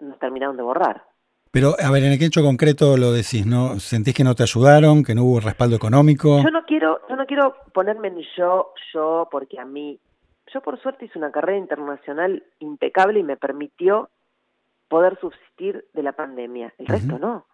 nos 0.00 0.18
terminaron 0.18 0.56
de 0.56 0.62
borrar. 0.62 1.04
Pero, 1.52 1.74
a 1.82 1.90
ver, 1.90 2.02
en 2.04 2.12
el 2.12 2.22
hecho 2.22 2.42
concreto 2.42 2.96
lo 2.96 3.12
decís, 3.12 3.46
¿no? 3.46 3.78
¿Sentís 3.78 4.14
que 4.14 4.24
no 4.24 4.34
te 4.34 4.42
ayudaron, 4.42 5.02
que 5.02 5.14
no 5.14 5.24
hubo 5.24 5.40
respaldo 5.40 5.76
económico? 5.76 6.42
Yo 6.42 6.50
no 6.50 6.64
quiero, 6.64 7.00
yo 7.08 7.16
no 7.16 7.26
quiero 7.26 7.56
ponerme 7.72 8.08
en 8.08 8.22
yo, 8.36 8.74
yo, 8.92 9.28
porque 9.30 9.58
a 9.58 9.64
mí, 9.64 9.98
yo 10.52 10.60
por 10.60 10.80
suerte 10.80 11.06
hice 11.06 11.18
una 11.18 11.30
carrera 11.30 11.58
internacional 11.58 12.42
impecable 12.58 13.20
y 13.20 13.22
me 13.22 13.36
permitió 13.36 14.10
poder 14.88 15.18
subsistir 15.20 15.84
de 15.94 16.02
la 16.02 16.12
pandemia. 16.12 16.74
El 16.78 16.86
resto 16.86 17.18
no. 17.18 17.46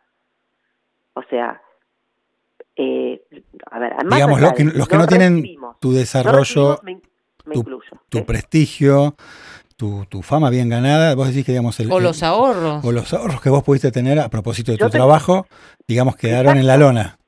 O 1.14 1.22
sea, 1.24 1.62
eh, 2.76 3.22
a 3.70 3.78
ver, 3.78 3.92
digamos, 4.10 4.40
los 4.40 4.52
que, 4.52 4.64
los 4.64 4.88
que 4.88 4.96
no, 4.96 5.06
tienen 5.06 5.44
tu 5.80 5.92
desarrollo, 5.92 6.78
tu, 8.08 8.24
prestigio, 8.24 9.14
tu, 9.76 10.06
tu, 10.08 10.22
fama 10.22 10.48
bien 10.48 10.68
ganada, 10.68 11.14
vos 11.14 11.28
decís 11.28 11.44
que 11.44 11.52
digamos 11.52 11.78
el, 11.80 11.92
o 11.92 12.00
los 12.00 12.22
ahorros 12.22 12.84
o 12.84 12.92
los 12.92 13.12
ahorros 13.12 13.40
que 13.40 13.50
vos 13.50 13.62
pudiste 13.62 13.90
tener 13.90 14.18
a 14.18 14.28
propósito 14.28 14.72
de 14.72 14.78
tu 14.78 14.88
trabajo, 14.88 15.46
digamos 15.86 16.16
quedaron 16.16 16.56
en 16.56 16.66
la 16.66 16.76
lona. 16.76 17.18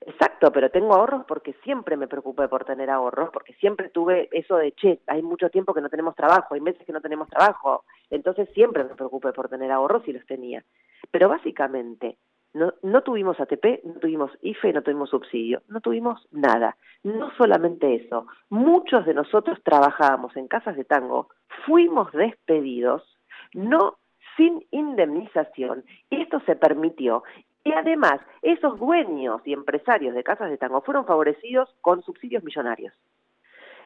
Exacto, 0.00 0.50
pero 0.50 0.70
tengo 0.70 0.94
ahorros 0.94 1.26
porque 1.28 1.54
siempre 1.62 1.96
me 1.96 2.08
preocupé 2.08 2.48
por 2.48 2.64
tener 2.64 2.88
ahorros, 2.88 3.28
porque 3.30 3.52
siempre 3.54 3.90
tuve 3.90 4.28
eso 4.32 4.56
de, 4.56 4.72
che, 4.72 5.00
hay 5.06 5.22
mucho 5.22 5.50
tiempo 5.50 5.74
que 5.74 5.82
no 5.82 5.90
tenemos 5.90 6.16
trabajo, 6.16 6.54
hay 6.54 6.60
meses 6.60 6.84
que 6.86 6.92
no 6.92 7.02
tenemos 7.02 7.28
trabajo, 7.28 7.84
entonces 8.08 8.48
siempre 8.54 8.84
me 8.84 8.94
preocupé 8.94 9.32
por 9.32 9.48
tener 9.48 9.70
ahorros 9.70 10.02
y 10.08 10.12
los 10.12 10.24
tenía. 10.26 10.64
Pero 11.10 11.28
básicamente, 11.28 12.16
no, 12.58 12.74
no 12.82 13.02
tuvimos 13.02 13.40
ATP, 13.40 13.84
no 13.84 13.94
tuvimos 14.00 14.30
IFE, 14.42 14.72
no 14.72 14.82
tuvimos 14.82 15.10
subsidio, 15.10 15.62
no 15.68 15.80
tuvimos 15.80 16.26
nada. 16.32 16.76
No 17.02 17.30
solamente 17.36 17.94
eso, 17.94 18.26
muchos 18.50 19.06
de 19.06 19.14
nosotros 19.14 19.58
trabajábamos 19.62 20.36
en 20.36 20.48
casas 20.48 20.76
de 20.76 20.84
tango, 20.84 21.28
fuimos 21.64 22.10
despedidos, 22.12 23.18
no 23.54 23.98
sin 24.36 24.66
indemnización, 24.70 25.84
y 26.10 26.22
esto 26.22 26.40
se 26.40 26.56
permitió. 26.56 27.24
Y 27.64 27.72
además, 27.72 28.20
esos 28.42 28.78
dueños 28.78 29.40
y 29.44 29.52
empresarios 29.52 30.14
de 30.14 30.24
casas 30.24 30.50
de 30.50 30.58
tango 30.58 30.80
fueron 30.80 31.06
favorecidos 31.06 31.74
con 31.80 32.02
subsidios 32.02 32.44
millonarios. 32.44 32.94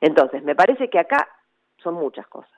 Entonces, 0.01 0.43
me 0.43 0.55
parece 0.55 0.91
que 0.91 0.99
acá 0.99 1.29
son 1.79 1.95
muchas 1.95 2.27
cosas. 2.27 2.53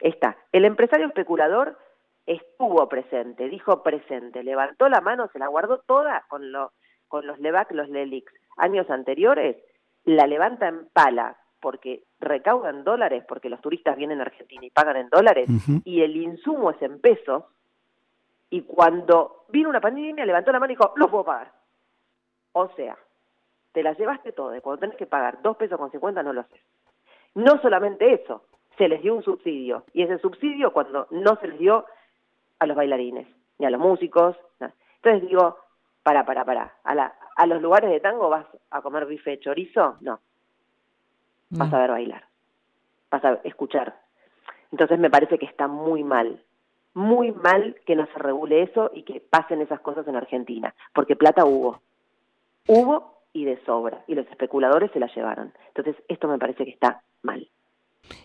Está 0.00 0.36
el 0.52 0.64
empresario 0.64 1.06
especulador 1.06 1.78
estuvo 2.26 2.88
presente, 2.88 3.48
dijo 3.48 3.82
presente, 3.82 4.42
levantó 4.42 4.88
la 4.88 5.00
mano, 5.00 5.28
se 5.32 5.38
la 5.38 5.48
guardó 5.48 5.78
toda 5.78 6.24
con, 6.28 6.52
lo, 6.52 6.72
con 7.08 7.26
los 7.26 7.38
LEVAC, 7.38 7.72
los 7.72 7.88
LELIX. 7.88 8.32
Años 8.56 8.88
anteriores 8.90 9.56
la 10.04 10.26
levanta 10.26 10.68
en 10.68 10.88
pala 10.88 11.36
porque 11.60 12.02
recaudan 12.18 12.82
dólares, 12.82 13.24
porque 13.28 13.48
los 13.48 13.60
turistas 13.60 13.96
vienen 13.96 14.18
a 14.18 14.24
Argentina 14.24 14.66
y 14.66 14.70
pagan 14.70 14.96
en 14.96 15.08
dólares, 15.08 15.48
y 15.84 16.02
el 16.02 16.16
insumo 16.16 16.72
es 16.72 16.82
en 16.82 17.00
pesos, 17.00 17.44
y 18.50 18.62
cuando 18.62 19.44
vino 19.48 19.68
una 19.68 19.80
pandemia 19.80 20.26
levantó 20.26 20.50
la 20.50 20.58
mano 20.58 20.72
y 20.72 20.76
dijo, 20.76 20.92
lo 20.96 21.08
puedo 21.08 21.24
pagar. 21.24 21.52
O 22.50 22.68
sea, 22.74 22.98
te 23.70 23.84
la 23.84 23.92
llevaste 23.92 24.32
todo, 24.32 24.56
y 24.56 24.60
cuando 24.60 24.80
tenés 24.80 24.96
que 24.96 25.06
pagar 25.06 25.40
dos 25.40 25.56
pesos 25.56 25.78
con 25.78 25.92
cincuenta 25.92 26.24
no 26.24 26.32
lo 26.32 26.40
haces. 26.40 26.60
No 27.36 27.62
solamente 27.62 28.12
eso, 28.12 28.42
se 28.76 28.88
les 28.88 29.00
dio 29.00 29.14
un 29.14 29.22
subsidio, 29.22 29.84
y 29.92 30.02
ese 30.02 30.18
subsidio 30.18 30.72
cuando 30.72 31.06
no 31.10 31.36
se 31.36 31.46
les 31.46 31.58
dio 31.60 31.86
a 32.62 32.66
los 32.66 32.76
bailarines, 32.76 33.26
ni 33.58 33.66
a 33.66 33.70
los 33.70 33.80
músicos. 33.80 34.36
Entonces 34.96 35.28
digo, 35.28 35.58
para, 36.02 36.24
para, 36.24 36.44
para, 36.44 36.74
a, 36.84 36.94
la, 36.94 37.14
a 37.36 37.46
los 37.46 37.60
lugares 37.60 37.90
de 37.90 38.00
tango 38.00 38.28
vas 38.28 38.46
a 38.70 38.82
comer 38.82 39.06
bife 39.06 39.30
de 39.30 39.40
chorizo, 39.40 39.96
no. 40.00 40.20
Vas 41.50 41.70
mm. 41.70 41.74
a 41.74 41.78
ver 41.78 41.90
bailar, 41.90 42.24
vas 43.10 43.24
a 43.24 43.32
escuchar. 43.44 43.96
Entonces 44.70 44.98
me 44.98 45.10
parece 45.10 45.38
que 45.38 45.46
está 45.46 45.66
muy 45.66 46.04
mal 46.04 46.40
muy 46.94 47.32
mal 47.32 47.76
que 47.86 47.96
no 47.96 48.06
se 48.06 48.18
regule 48.18 48.62
eso 48.62 48.90
y 48.94 49.02
que 49.02 49.20
pasen 49.20 49.62
esas 49.62 49.80
cosas 49.80 50.06
en 50.08 50.16
Argentina, 50.16 50.74
porque 50.94 51.16
plata 51.16 51.44
hubo. 51.44 51.80
Hubo 52.68 53.22
y 53.32 53.44
de 53.46 53.62
sobra, 53.64 54.04
y 54.06 54.14
los 54.14 54.26
especuladores 54.28 54.90
se 54.92 55.00
la 55.00 55.06
llevaron. 55.14 55.54
Entonces, 55.68 55.96
esto 56.08 56.28
me 56.28 56.38
parece 56.38 56.64
que 56.64 56.70
está 56.70 57.02
mal. 57.22 57.48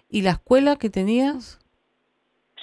¿Y 0.10 0.22
la 0.22 0.32
escuela 0.32 0.76
que 0.76 0.90
tenías? 0.90 1.60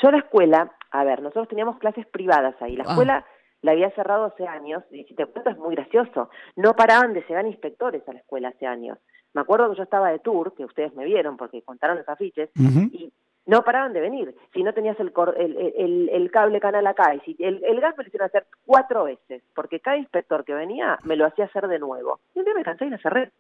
Yo 0.03 0.11
la 0.11 0.19
escuela, 0.19 0.73
a 0.95 1.03
ver, 1.03 1.21
nosotros 1.23 1.49
teníamos 1.49 1.79
clases 1.79 2.07
privadas 2.07 2.55
ahí. 2.61 2.77
La 2.77 2.85
ah. 2.87 2.91
escuela 2.91 3.27
la 3.63 3.73
había 3.73 3.91
cerrado 3.91 4.27
hace 4.27 4.47
años, 4.47 4.85
y 4.93 5.03
si 5.05 5.15
te 5.15 5.27
cuento 5.27 5.51
es 5.51 5.59
muy 5.59 5.75
gracioso. 5.75 6.31
No 6.55 6.75
paraban 6.77 7.15
de 7.15 7.25
llegar 7.29 7.45
inspectores 7.47 8.09
a 8.09 8.13
la 8.13 8.21
escuela 8.21 8.51
hace 8.51 8.67
años. 8.67 8.99
Me 9.33 9.41
acuerdo 9.41 9.71
que 9.71 9.77
yo 9.77 9.83
estaba 9.83 10.11
de 10.11 10.21
tour, 10.21 10.55
que 10.55 10.65
ustedes 10.65 10.95
me 10.95 11.05
vieron 11.05 11.37
porque 11.37 11.63
contaron 11.63 11.97
los 11.97 12.09
afiches, 12.09 12.49
y 12.55 13.13
no 13.47 13.65
paraban 13.65 13.93
de 13.93 14.03
venir. 14.03 14.37
Si 14.53 14.63
no 14.63 14.73
tenías 14.73 14.97
el, 15.01 15.13
el, 15.37 16.09
el, 16.11 16.31
cable 16.31 16.61
canal 16.61 16.87
acá, 16.87 17.13
y 17.17 17.21
si 17.21 17.37
el, 17.43 17.81
gas 17.81 17.97
me 17.97 18.05
lo 18.05 18.09
hicieron 18.09 18.27
hacer 18.27 18.47
cuatro 18.65 19.03
veces, 19.05 19.43
porque 19.53 19.81
cada 19.81 19.97
inspector 19.97 20.45
que 20.45 20.55
venía 20.55 21.01
me 21.03 21.17
lo 21.17 21.27
hacía 21.27 21.47
hacer 21.47 21.67
de 21.67 21.81
nuevo. 21.81 22.21
Y 22.37 22.39
un 22.39 22.45
día 22.45 22.55
me 22.55 22.63
cansé 22.63 22.87
y 22.87 22.91
la 22.91 22.99
cerré. 22.99 23.33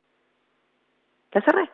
La 1.30 1.40
cerré. 1.40 1.70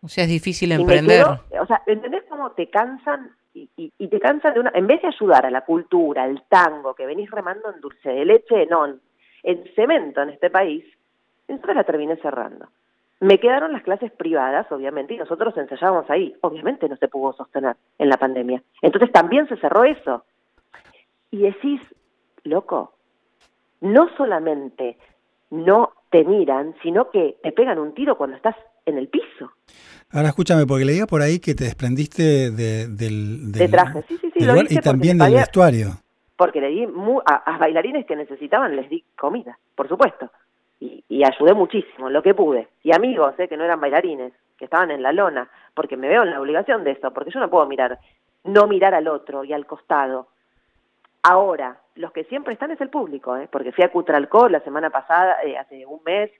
O 0.00 0.08
sea, 0.08 0.22
es 0.22 0.30
difícil 0.30 0.70
emprender. 0.70 1.26
o 1.26 1.66
sea, 1.66 1.82
¿entendés 1.86 2.22
cómo 2.28 2.52
te 2.52 2.70
cansan 2.70 3.32
y, 3.56 3.92
y, 3.98 4.08
te 4.08 4.20
cansan 4.20 4.54
de 4.54 4.60
una... 4.60 4.70
En 4.74 4.86
vez 4.86 5.00
de 5.00 5.08
ayudar 5.08 5.46
a 5.46 5.50
la 5.50 5.62
cultura, 5.62 6.24
al 6.24 6.42
tango, 6.48 6.94
que 6.94 7.06
venís 7.06 7.30
remando 7.30 7.72
en 7.72 7.80
dulce 7.80 8.10
de 8.10 8.24
leche, 8.24 8.66
no, 8.66 8.86
en 8.86 9.64
cemento 9.74 10.20
en 10.22 10.30
este 10.30 10.50
país, 10.50 10.84
entonces 11.48 11.76
la 11.76 11.84
terminé 11.84 12.16
cerrando. 12.16 12.66
Me 13.20 13.40
quedaron 13.40 13.72
las 13.72 13.82
clases 13.82 14.12
privadas, 14.12 14.70
obviamente, 14.70 15.14
y 15.14 15.18
nosotros 15.18 15.56
ensayábamos 15.56 16.10
ahí. 16.10 16.36
Obviamente 16.42 16.88
no 16.88 16.96
se 16.96 17.08
pudo 17.08 17.32
sostener 17.32 17.76
en 17.98 18.10
la 18.10 18.18
pandemia. 18.18 18.62
Entonces 18.82 19.10
también 19.10 19.48
se 19.48 19.56
cerró 19.56 19.84
eso. 19.84 20.24
Y 21.30 21.38
decís, 21.38 21.80
loco, 22.44 22.92
no 23.80 24.08
solamente 24.16 24.98
no 25.50 25.92
te 26.10 26.24
miran, 26.24 26.74
sino 26.82 27.10
que 27.10 27.38
te 27.42 27.52
pegan 27.52 27.78
un 27.78 27.94
tiro 27.94 28.18
cuando 28.18 28.36
estás 28.36 28.56
en 28.84 28.98
el 28.98 29.08
piso. 29.08 29.52
Ahora 30.10 30.28
escúchame, 30.28 30.66
porque 30.66 30.84
leía 30.84 31.06
por 31.06 31.22
ahí 31.22 31.40
que 31.40 31.54
te 31.54 31.64
desprendiste 31.64 32.50
de, 32.50 32.88
del, 32.88 33.52
de 33.52 33.68
traje, 33.68 34.04
sí, 34.08 34.18
sí, 34.18 34.32
sí, 34.34 34.46
y 34.70 34.76
también 34.76 35.18
del 35.18 35.34
vestuario. 35.34 35.98
Porque 36.36 36.60
le 36.60 36.68
di 36.68 36.86
a, 37.26 37.34
a 37.34 37.58
bailarines 37.58 38.06
que 38.06 38.14
necesitaban, 38.14 38.76
les 38.76 38.88
di 38.88 39.04
comida, 39.16 39.58
por 39.74 39.88
supuesto 39.88 40.30
y, 40.80 41.24
ayudé 41.24 41.54
muchísimo, 41.54 42.10
lo 42.10 42.22
que 42.22 42.34
pude. 42.34 42.68
Y 42.82 42.94
amigos, 42.94 43.34
eh, 43.38 43.48
que 43.48 43.56
no 43.56 43.64
eran 43.64 43.80
bailarines, 43.80 44.32
que 44.58 44.66
estaban 44.66 44.90
en 44.90 45.02
la 45.02 45.12
lona, 45.12 45.48
porque 45.74 45.96
me 45.96 46.08
veo 46.08 46.22
en 46.22 46.30
la 46.30 46.40
obligación 46.40 46.84
de 46.84 46.92
eso, 46.92 47.12
porque 47.12 47.30
yo 47.30 47.40
no 47.40 47.50
puedo 47.50 47.66
mirar, 47.66 47.98
no 48.44 48.66
mirar 48.66 48.94
al 48.94 49.08
otro 49.08 49.44
y 49.44 49.52
al 49.52 49.66
costado. 49.66 50.28
Ahora, 51.22 51.80
los 51.94 52.12
que 52.12 52.24
siempre 52.24 52.54
están 52.54 52.70
es 52.70 52.80
el 52.80 52.90
público, 52.90 53.36
eh, 53.36 53.48
porque 53.50 53.72
fui 53.72 53.84
a 53.84 53.90
Cutralcó 53.90 54.48
la 54.48 54.60
semana 54.60 54.90
pasada, 54.90 55.38
eh, 55.44 55.56
hace 55.56 55.86
un 55.86 56.00
mes, 56.04 56.30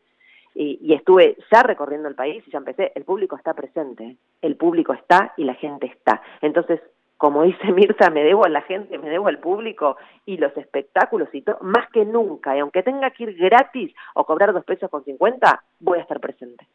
y, 0.59 0.79
y, 0.81 0.95
estuve 0.95 1.37
ya 1.53 1.63
recorriendo 1.63 2.09
el 2.09 2.15
país 2.15 2.43
y 2.47 2.51
ya 2.51 2.59
empecé, 2.59 2.91
el 2.95 3.05
público 3.05 3.37
está 3.37 3.53
presente, 3.53 4.17
el 4.41 4.57
público 4.57 4.95
está 4.95 5.35
y 5.37 5.45
la 5.45 5.53
gente 5.55 5.87
está. 5.87 6.23
Entonces, 6.41 6.81
como 7.17 7.43
dice 7.43 7.73
Mirta, 7.73 8.11
me 8.11 8.25
debo 8.25 8.45
a 8.47 8.49
la 8.49 8.63
gente, 8.63 8.99
me 8.99 9.11
debo 9.11 9.29
al 9.29 9.39
público 9.39 9.97
y 10.25 10.39
los 10.39 10.57
espectáculos 10.57 11.29
y 11.33 11.43
todo, 11.43 11.59
más 11.61 11.91
que 11.91 12.05
nunca, 12.05 12.57
y 12.57 12.61
aunque 12.61 12.83
tenga 12.83 13.11
que 13.11 13.25
ir 13.25 13.37
gratis 13.37 13.95
o 14.15 14.25
cobrar 14.25 14.53
dos 14.53 14.65
pesos 14.65 14.91
con 14.91 15.05
cincuenta, 15.05 15.63
voy 15.79 15.99
a 15.99 16.03
estar 16.03 16.21
presente. 16.21 16.67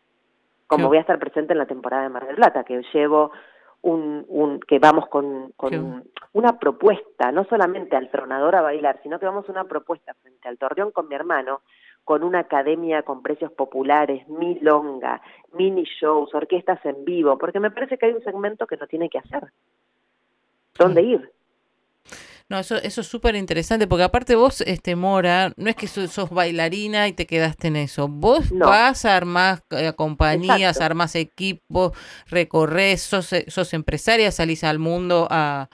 Como 0.67 0.87
voy 0.87 0.97
a 0.97 1.01
estar 1.01 1.19
presente 1.19 1.51
en 1.51 1.59
la 1.59 1.65
temporada 1.65 2.03
de 2.03 2.09
Mar 2.09 2.25
del 2.25 2.37
Plata, 2.37 2.63
que 2.63 2.81
llevo 2.93 3.31
un, 3.81 4.25
un 4.29 4.59
que 4.61 4.79
vamos 4.79 5.07
con, 5.09 5.51
con 5.57 6.05
una 6.31 6.59
propuesta, 6.59 7.31
no 7.33 7.43
solamente 7.45 7.97
al 7.97 8.09
tronador 8.09 8.55
a 8.55 8.61
bailar, 8.61 8.99
sino 9.03 9.19
que 9.19 9.25
vamos 9.25 9.49
una 9.49 9.65
propuesta 9.65 10.13
frente 10.21 10.47
al 10.47 10.57
Torreón 10.57 10.91
con 10.91 11.09
mi 11.09 11.15
hermano, 11.15 11.61
con 12.03 12.23
una 12.23 12.39
academia 12.39 13.03
con 13.03 13.21
precios 13.21 13.51
populares, 13.51 14.27
milonga, 14.27 15.21
mini 15.53 15.83
shows, 15.99 16.33
orquestas 16.33 16.83
en 16.85 17.05
vivo, 17.05 17.37
porque 17.37 17.59
me 17.59 17.71
parece 17.71 17.97
que 17.97 18.07
hay 18.07 18.13
un 18.13 18.23
segmento 18.23 18.67
que 18.67 18.77
no 18.77 18.87
tiene 18.87 19.09
que 19.09 19.19
hacer 19.19 19.51
dónde 20.77 21.01
ir. 21.03 21.31
No, 22.49 22.59
eso, 22.59 22.75
eso 22.75 22.99
es 22.99 23.07
súper 23.07 23.35
interesante, 23.37 23.87
porque 23.87 24.03
aparte 24.03 24.35
vos, 24.35 24.59
este 24.59 24.97
Mora, 24.97 25.53
no 25.55 25.69
es 25.69 25.75
que 25.77 25.87
sos, 25.87 26.29
bailarina 26.29 27.07
y 27.07 27.13
te 27.13 27.25
quedaste 27.25 27.69
en 27.69 27.77
eso. 27.77 28.09
Vos 28.09 28.49
vas 28.51 29.05
a 29.05 29.15
armar 29.15 29.63
eh, 29.69 29.93
compañías, 29.95 30.81
armas 30.81 31.15
equipos, 31.15 31.93
recorres, 32.27 33.03
sos, 33.03 33.31
eh, 33.31 33.45
sos 33.47 33.73
empresaria, 33.73 34.31
salís 34.31 34.65
al 34.65 34.79
mundo 34.79 35.29
a, 35.31 35.69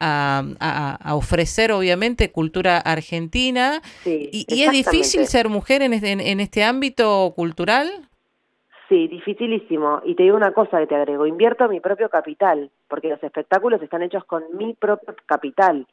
a, 0.00 1.12
ofrecer, 1.14 1.72
obviamente, 1.72 2.32
cultura 2.32 2.78
argentina. 2.78 3.80
y, 4.04 4.46
y, 4.48 4.62
es 4.62 4.72
difícil 4.72 5.26
ser 5.26 5.48
mujer 5.48 5.82
en 5.82 5.92
este, 5.92 6.12
en 6.12 6.40
este 6.40 6.64
ámbito 6.64 7.32
cultural? 7.36 7.88
Sí, 8.90 9.06
dificilísimo. 9.06 10.02
Y 10.04 10.16
te 10.16 10.24
digo 10.24 10.36
una 10.36 10.52
cosa 10.52 10.80
que 10.80 10.88
te 10.88 10.96
agrego, 10.96 11.24
invierto 11.24 11.68
mi 11.68 11.78
propio 11.78 12.08
capital, 12.08 12.70
porque 12.88 13.08
los 13.08 13.22
espectáculos 13.22 13.80
están 13.82 14.02
hechos 14.02 14.24
con 14.24 14.42
mi 14.56 14.74
propio 14.74 15.14
capital. 15.26 15.86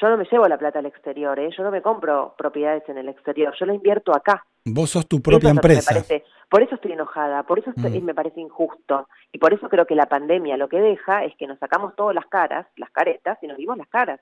Yo 0.00 0.08
no 0.08 0.16
me 0.16 0.24
llevo 0.24 0.48
la 0.48 0.58
plata 0.58 0.78
al 0.78 0.86
exterior, 0.86 1.38
¿eh? 1.38 1.50
yo 1.56 1.62
no 1.62 1.70
me 1.70 1.82
compro 1.82 2.34
propiedades 2.36 2.88
en 2.88 2.98
el 2.98 3.08
exterior, 3.08 3.54
yo 3.58 3.66
la 3.66 3.74
invierto 3.74 4.14
acá. 4.14 4.44
Vos 4.64 4.90
sos 4.90 5.06
tu 5.06 5.20
propia 5.20 5.50
empresa. 5.50 6.02
por 6.48 6.62
eso 6.62 6.74
estoy 6.74 6.92
enojada, 6.92 7.42
por 7.42 7.58
eso 7.58 7.72
mm. 7.76 8.02
me 8.02 8.14
parece 8.14 8.40
injusto. 8.40 9.08
Y 9.32 9.38
por 9.38 9.52
eso 9.52 9.68
creo 9.68 9.86
que 9.86 9.94
la 9.94 10.06
pandemia 10.06 10.56
lo 10.56 10.68
que 10.68 10.80
deja 10.80 11.24
es 11.24 11.36
que 11.36 11.46
nos 11.46 11.58
sacamos 11.58 11.94
todas 11.94 12.14
las 12.14 12.26
caras, 12.26 12.66
las 12.76 12.90
caretas, 12.90 13.38
y 13.42 13.46
nos 13.46 13.56
vimos 13.56 13.76
las 13.76 13.88
caras. 13.88 14.20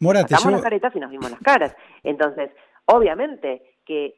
Mora, 0.00 0.22
nos 0.22 0.30
sacamos 0.30 0.52
las 0.52 0.62
caretas 0.62 0.96
y 0.96 1.00
nos 1.00 1.10
vimos 1.10 1.30
las 1.30 1.40
caras. 1.40 1.76
Entonces, 2.02 2.50
obviamente 2.86 3.62
que 3.84 4.16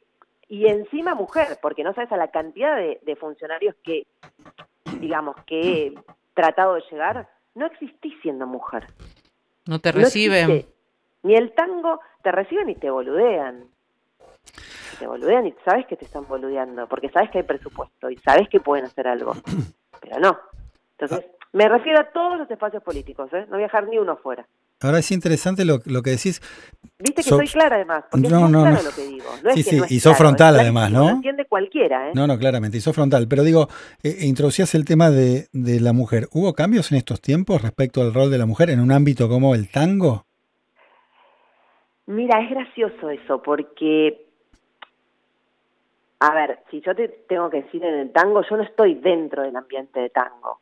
y 0.52 0.66
encima 0.66 1.14
mujer, 1.14 1.58
porque 1.62 1.82
no 1.82 1.94
sabes 1.94 2.12
a 2.12 2.18
la 2.18 2.28
cantidad 2.28 2.76
de, 2.76 3.16
funcionarios 3.16 3.74
que, 3.82 4.06
digamos, 5.00 5.34
que 5.46 5.86
he 5.86 5.94
tratado 6.34 6.74
de 6.74 6.82
llegar, 6.90 7.26
no 7.54 7.64
existí 7.64 8.12
siendo 8.20 8.46
mujer. 8.46 8.86
No 9.66 9.78
te 9.78 9.92
reciben. 9.92 10.66
ni 11.22 11.34
el 11.34 11.52
tango 11.52 12.00
te 12.22 12.32
reciben 12.32 12.68
y 12.70 12.74
te 12.74 12.90
boludean. 12.90 13.64
Te 14.98 15.06
boludean 15.06 15.46
y 15.46 15.54
sabes 15.64 15.86
que 15.86 15.96
te 15.96 16.04
están 16.04 16.26
boludeando, 16.26 16.86
porque 16.86 17.08
sabes 17.08 17.30
que 17.30 17.38
hay 17.38 17.44
presupuesto 17.44 18.10
y 18.10 18.16
sabes 18.18 18.48
que 18.48 18.60
pueden 18.60 18.84
hacer 18.84 19.08
algo, 19.08 19.34
pero 20.00 20.20
no. 20.20 20.38
Entonces, 20.98 21.30
me 21.52 21.68
refiero 21.68 22.00
a 22.00 22.10
todos 22.10 22.38
los 22.38 22.50
espacios 22.50 22.82
políticos, 22.82 23.32
¿eh? 23.32 23.44
no 23.46 23.52
voy 23.52 23.62
a 23.62 23.66
dejar 23.66 23.88
ni 23.88 23.98
uno 23.98 24.16
fuera. 24.16 24.46
Ahora 24.84 24.98
es 24.98 25.10
interesante 25.10 25.64
lo, 25.64 25.80
lo 25.86 26.02
que 26.02 26.10
decís. 26.10 26.40
Viste 26.98 27.22
que 27.22 27.28
soy 27.28 27.46
clara 27.48 27.76
además, 27.76 28.04
porque 28.10 28.28
no, 28.28 28.46
es 28.46 28.50
no, 28.52 28.62
claro 28.62 28.82
lo 28.82 28.90
que 28.90 29.06
digo. 29.06 29.26
sí, 29.54 29.62
sí, 29.62 29.80
y 29.88 30.00
sos 30.00 30.16
frontal 30.16 30.58
además, 30.58 30.90
¿no? 30.90 31.04
Lo 31.04 31.10
entiende 31.10 31.44
cualquiera, 31.46 32.08
¿eh? 32.08 32.12
No, 32.14 32.26
no, 32.26 32.38
claramente, 32.38 32.76
y 32.78 32.80
sos 32.80 32.94
frontal. 32.94 33.26
Pero 33.28 33.42
digo, 33.42 33.68
eh, 34.02 34.18
introducías 34.20 34.74
el 34.74 34.84
tema 34.84 35.10
de, 35.10 35.48
de 35.52 35.80
la 35.80 35.92
mujer. 35.92 36.28
¿Hubo 36.32 36.52
cambios 36.54 36.92
en 36.92 36.98
estos 36.98 37.20
tiempos 37.20 37.62
respecto 37.62 38.02
al 38.02 38.14
rol 38.14 38.30
de 38.30 38.38
la 38.38 38.46
mujer 38.46 38.70
en 38.70 38.80
un 38.80 38.92
ámbito 38.92 39.28
como 39.28 39.54
el 39.54 39.70
tango? 39.70 40.26
Mira, 42.06 42.40
es 42.40 42.50
gracioso 42.50 43.10
eso, 43.10 43.42
porque, 43.42 44.26
a 46.20 46.34
ver, 46.34 46.58
si 46.70 46.80
yo 46.80 46.94
te 46.94 47.08
tengo 47.08 47.48
que 47.48 47.62
decir 47.62 47.84
en 47.84 47.94
el 47.94 48.12
tango, 48.12 48.42
yo 48.48 48.56
no 48.56 48.64
estoy 48.64 48.94
dentro 48.96 49.42
del 49.42 49.56
ambiente 49.56 50.00
de 50.00 50.10
tango. 50.10 50.58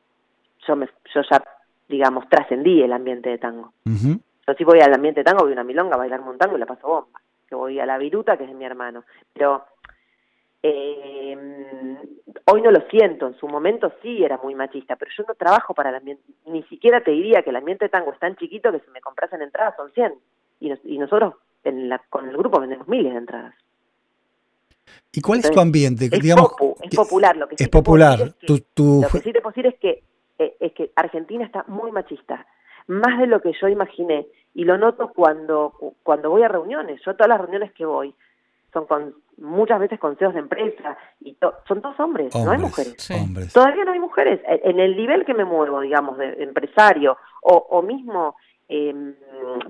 Yo, 0.66 0.76
me, 0.76 0.86
yo 1.14 1.22
ya 1.30 1.42
digamos, 1.90 2.28
trascendí 2.28 2.82
el 2.82 2.92
ambiente 2.92 3.28
de 3.28 3.38
tango. 3.38 3.72
Yo 3.84 4.54
sí 4.56 4.64
voy 4.64 4.80
al 4.80 4.94
ambiente 4.94 5.20
de 5.20 5.24
tango, 5.24 5.42
voy 5.42 5.50
a 5.50 5.54
una 5.54 5.64
milonga 5.64 5.96
a 5.96 5.98
bailar 5.98 6.20
un 6.20 6.38
tango 6.38 6.56
y 6.56 6.60
la 6.60 6.66
paso 6.66 6.86
bomba. 6.86 7.20
Que 7.48 7.56
voy 7.56 7.80
a 7.80 7.86
la 7.86 7.98
viruta, 7.98 8.36
que 8.36 8.44
es 8.44 8.50
de 8.50 8.54
mi 8.54 8.64
hermano. 8.64 9.04
Pero 9.32 9.64
eh, 10.62 11.36
hoy 12.46 12.62
no 12.62 12.70
lo 12.70 12.80
siento, 12.88 13.26
en 13.26 13.34
su 13.34 13.48
momento 13.48 13.92
sí 14.02 14.22
era 14.22 14.38
muy 14.42 14.54
machista, 14.54 14.94
pero 14.96 15.10
yo 15.16 15.24
no 15.26 15.34
trabajo 15.34 15.74
para 15.74 15.90
el 15.90 15.96
ambiente, 15.96 16.22
ni 16.46 16.62
siquiera 16.64 17.02
te 17.02 17.10
diría 17.10 17.42
que 17.42 17.50
el 17.50 17.56
ambiente 17.56 17.86
de 17.86 17.88
tango 17.88 18.12
es 18.12 18.18
tan 18.20 18.36
chiquito 18.36 18.70
que 18.70 18.80
si 18.80 18.90
me 18.90 19.00
compras 19.00 19.32
en 19.32 19.42
entradas 19.42 19.74
son 19.76 19.90
100. 19.92 20.14
Y, 20.60 20.98
nosotros 20.98 21.34
en 21.64 21.88
la, 21.88 21.98
con 22.10 22.28
el 22.28 22.36
grupo 22.36 22.60
vendemos 22.60 22.86
miles 22.86 23.12
de 23.12 23.18
entradas. 23.18 23.54
¿Y 25.12 25.20
cuál 25.20 25.40
es 25.40 25.50
tu 25.50 25.58
ambiente? 25.58 26.04
Es, 26.04 26.20
Digamos, 26.20 26.52
es 26.82 26.94
popular 26.94 27.36
lo 27.36 27.48
que 27.48 27.56
es 27.58 27.68
popular. 27.68 28.18
Lo 28.18 29.08
que 29.08 29.20
sí 29.20 29.32
te 29.32 29.40
puedo 29.40 29.54
decir 29.54 29.66
es 29.66 29.78
que 29.80 30.02
eh, 30.40 30.56
es 30.58 30.72
que 30.72 30.90
Argentina 30.96 31.44
está 31.44 31.64
muy 31.68 31.92
machista, 31.92 32.46
más 32.86 33.18
de 33.18 33.26
lo 33.26 33.42
que 33.42 33.52
yo 33.60 33.68
imaginé, 33.68 34.26
y 34.54 34.64
lo 34.64 34.78
noto 34.78 35.12
cuando, 35.14 35.74
cuando 36.02 36.30
voy 36.30 36.42
a 36.42 36.48
reuniones. 36.48 37.00
Yo 37.04 37.14
todas 37.14 37.28
las 37.28 37.40
reuniones 37.40 37.72
que 37.72 37.84
voy 37.84 38.14
son 38.72 38.86
con 38.86 39.14
muchas 39.36 39.80
veces 39.80 40.00
consejos 40.00 40.32
de 40.32 40.40
empresa 40.40 40.96
y 41.20 41.36
son 41.68 41.82
todos 41.82 41.98
hombres, 42.00 42.34
no 42.34 42.50
hay 42.50 42.58
mujeres. 42.58 42.96
Todavía 43.52 43.84
no 43.84 43.92
hay 43.92 44.00
mujeres. 44.00 44.40
En 44.46 44.80
el 44.80 44.96
nivel 44.96 45.26
que 45.26 45.34
me 45.34 45.44
muevo, 45.44 45.80
digamos, 45.80 46.16
de 46.16 46.42
empresario 46.42 47.18
o, 47.42 47.82
mismo 47.82 48.36
em, 48.68 49.14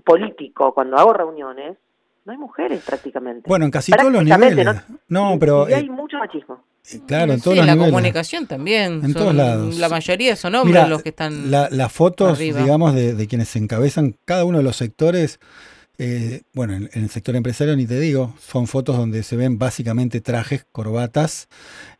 político, 0.04 0.72
cuando 0.72 0.96
hago 0.96 1.12
reuniones, 1.12 1.78
no 2.24 2.32
hay 2.32 2.38
mujeres 2.38 2.84
prácticamente. 2.86 3.48
Bueno, 3.48 3.64
en 3.64 3.70
casi 3.72 3.90
todos 3.90 4.12
los 4.12 4.22
niveles. 4.22 4.84
No, 5.08 5.36
pero... 5.40 5.68
Y 5.68 5.72
hay 5.72 5.86
eh, 5.86 5.90
mucho 5.90 6.18
machismo. 6.18 6.62
Eh, 6.92 7.00
claro, 7.06 7.32
en 7.32 7.38
Sí, 7.38 7.44
todos 7.44 7.56
los 7.58 7.66
la 7.66 7.72
niveles. 7.74 7.92
comunicación 7.92 8.46
también. 8.46 8.92
En 8.94 9.02
son- 9.02 9.14
todos 9.14 9.34
lados. 9.34 9.78
La 9.78 9.88
mayoría 9.88 10.36
son 10.36 10.54
hombres 10.54 10.88
los 10.88 11.02
que 11.02 11.10
están. 11.10 11.50
la- 11.50 11.68
las 11.70 11.92
fotos, 11.92 12.38
arriba. 12.38 12.60
digamos, 12.60 12.94
de, 12.94 13.14
de 13.14 13.26
quienes 13.26 13.54
encabezan 13.56 14.16
cada 14.24 14.44
uno 14.44 14.58
de 14.58 14.64
los 14.64 14.76
sectores, 14.76 15.38
eh, 15.98 16.42
bueno, 16.54 16.72
en, 16.74 16.88
en 16.92 17.02
el 17.04 17.10
sector 17.10 17.36
empresario 17.36 17.76
ni 17.76 17.86
te 17.86 18.00
digo, 18.00 18.34
son 18.40 18.66
fotos 18.66 18.96
donde 18.96 19.22
se 19.22 19.36
ven 19.36 19.58
básicamente 19.58 20.20
trajes, 20.22 20.66
corbatas, 20.72 21.48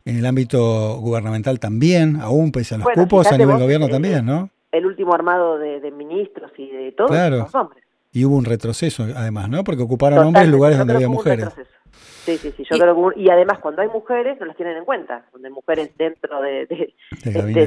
en 0.05 0.17
el 0.17 0.25
ámbito 0.25 0.97
gubernamental 0.97 1.59
también, 1.59 2.17
aún 2.19 2.51
pese 2.51 2.73
a 2.75 2.77
los 2.79 2.85
Bueno, 2.85 3.03
cupos, 3.03 3.27
a 3.27 3.37
nivel 3.37 3.53
vos, 3.55 3.61
gobierno 3.61 3.85
eh, 3.85 3.89
también, 3.91 4.25
¿no? 4.25 4.49
El 4.71 4.85
último 4.87 5.13
armado 5.13 5.59
de, 5.59 5.79
de 5.79 5.91
ministros 5.91 6.51
y 6.57 6.69
de 6.71 6.91
todos 6.93 7.11
Claro. 7.11 7.37
los 7.37 7.53
hombres. 7.55 7.83
Y 8.13 8.25
hubo 8.25 8.35
un 8.35 8.45
retroceso, 8.45 9.07
además, 9.15 9.47
¿no? 9.49 9.63
Porque 9.63 9.83
ocuparon 9.83 10.15
Totalmente, 10.17 10.39
hombres 10.39 10.45
en 10.47 10.51
lugares 10.51 10.77
donde 10.79 10.93
había 10.95 11.07
un 11.07 11.13
mujeres. 11.13 11.45
retroceso. 11.45 11.77
Sí, 11.91 12.37
sí, 12.37 12.51
sí, 12.51 12.63
yo 12.69 12.75
Y- 12.75 12.79
creo 12.79 13.09
que 13.11 13.19
y 13.19 13.29
además 13.29 13.59
cuando 13.59 13.81
hay 13.81 13.87
mujeres 13.87 14.39
no 14.39 14.45
las 14.45 14.55
tienen 14.55 14.77
en 14.77 14.85
cuenta, 14.85 15.25
donde 15.33 15.47
hay 15.47 15.53
mujeres 15.53 15.97
dentro 15.97 16.41
de, 16.41 16.93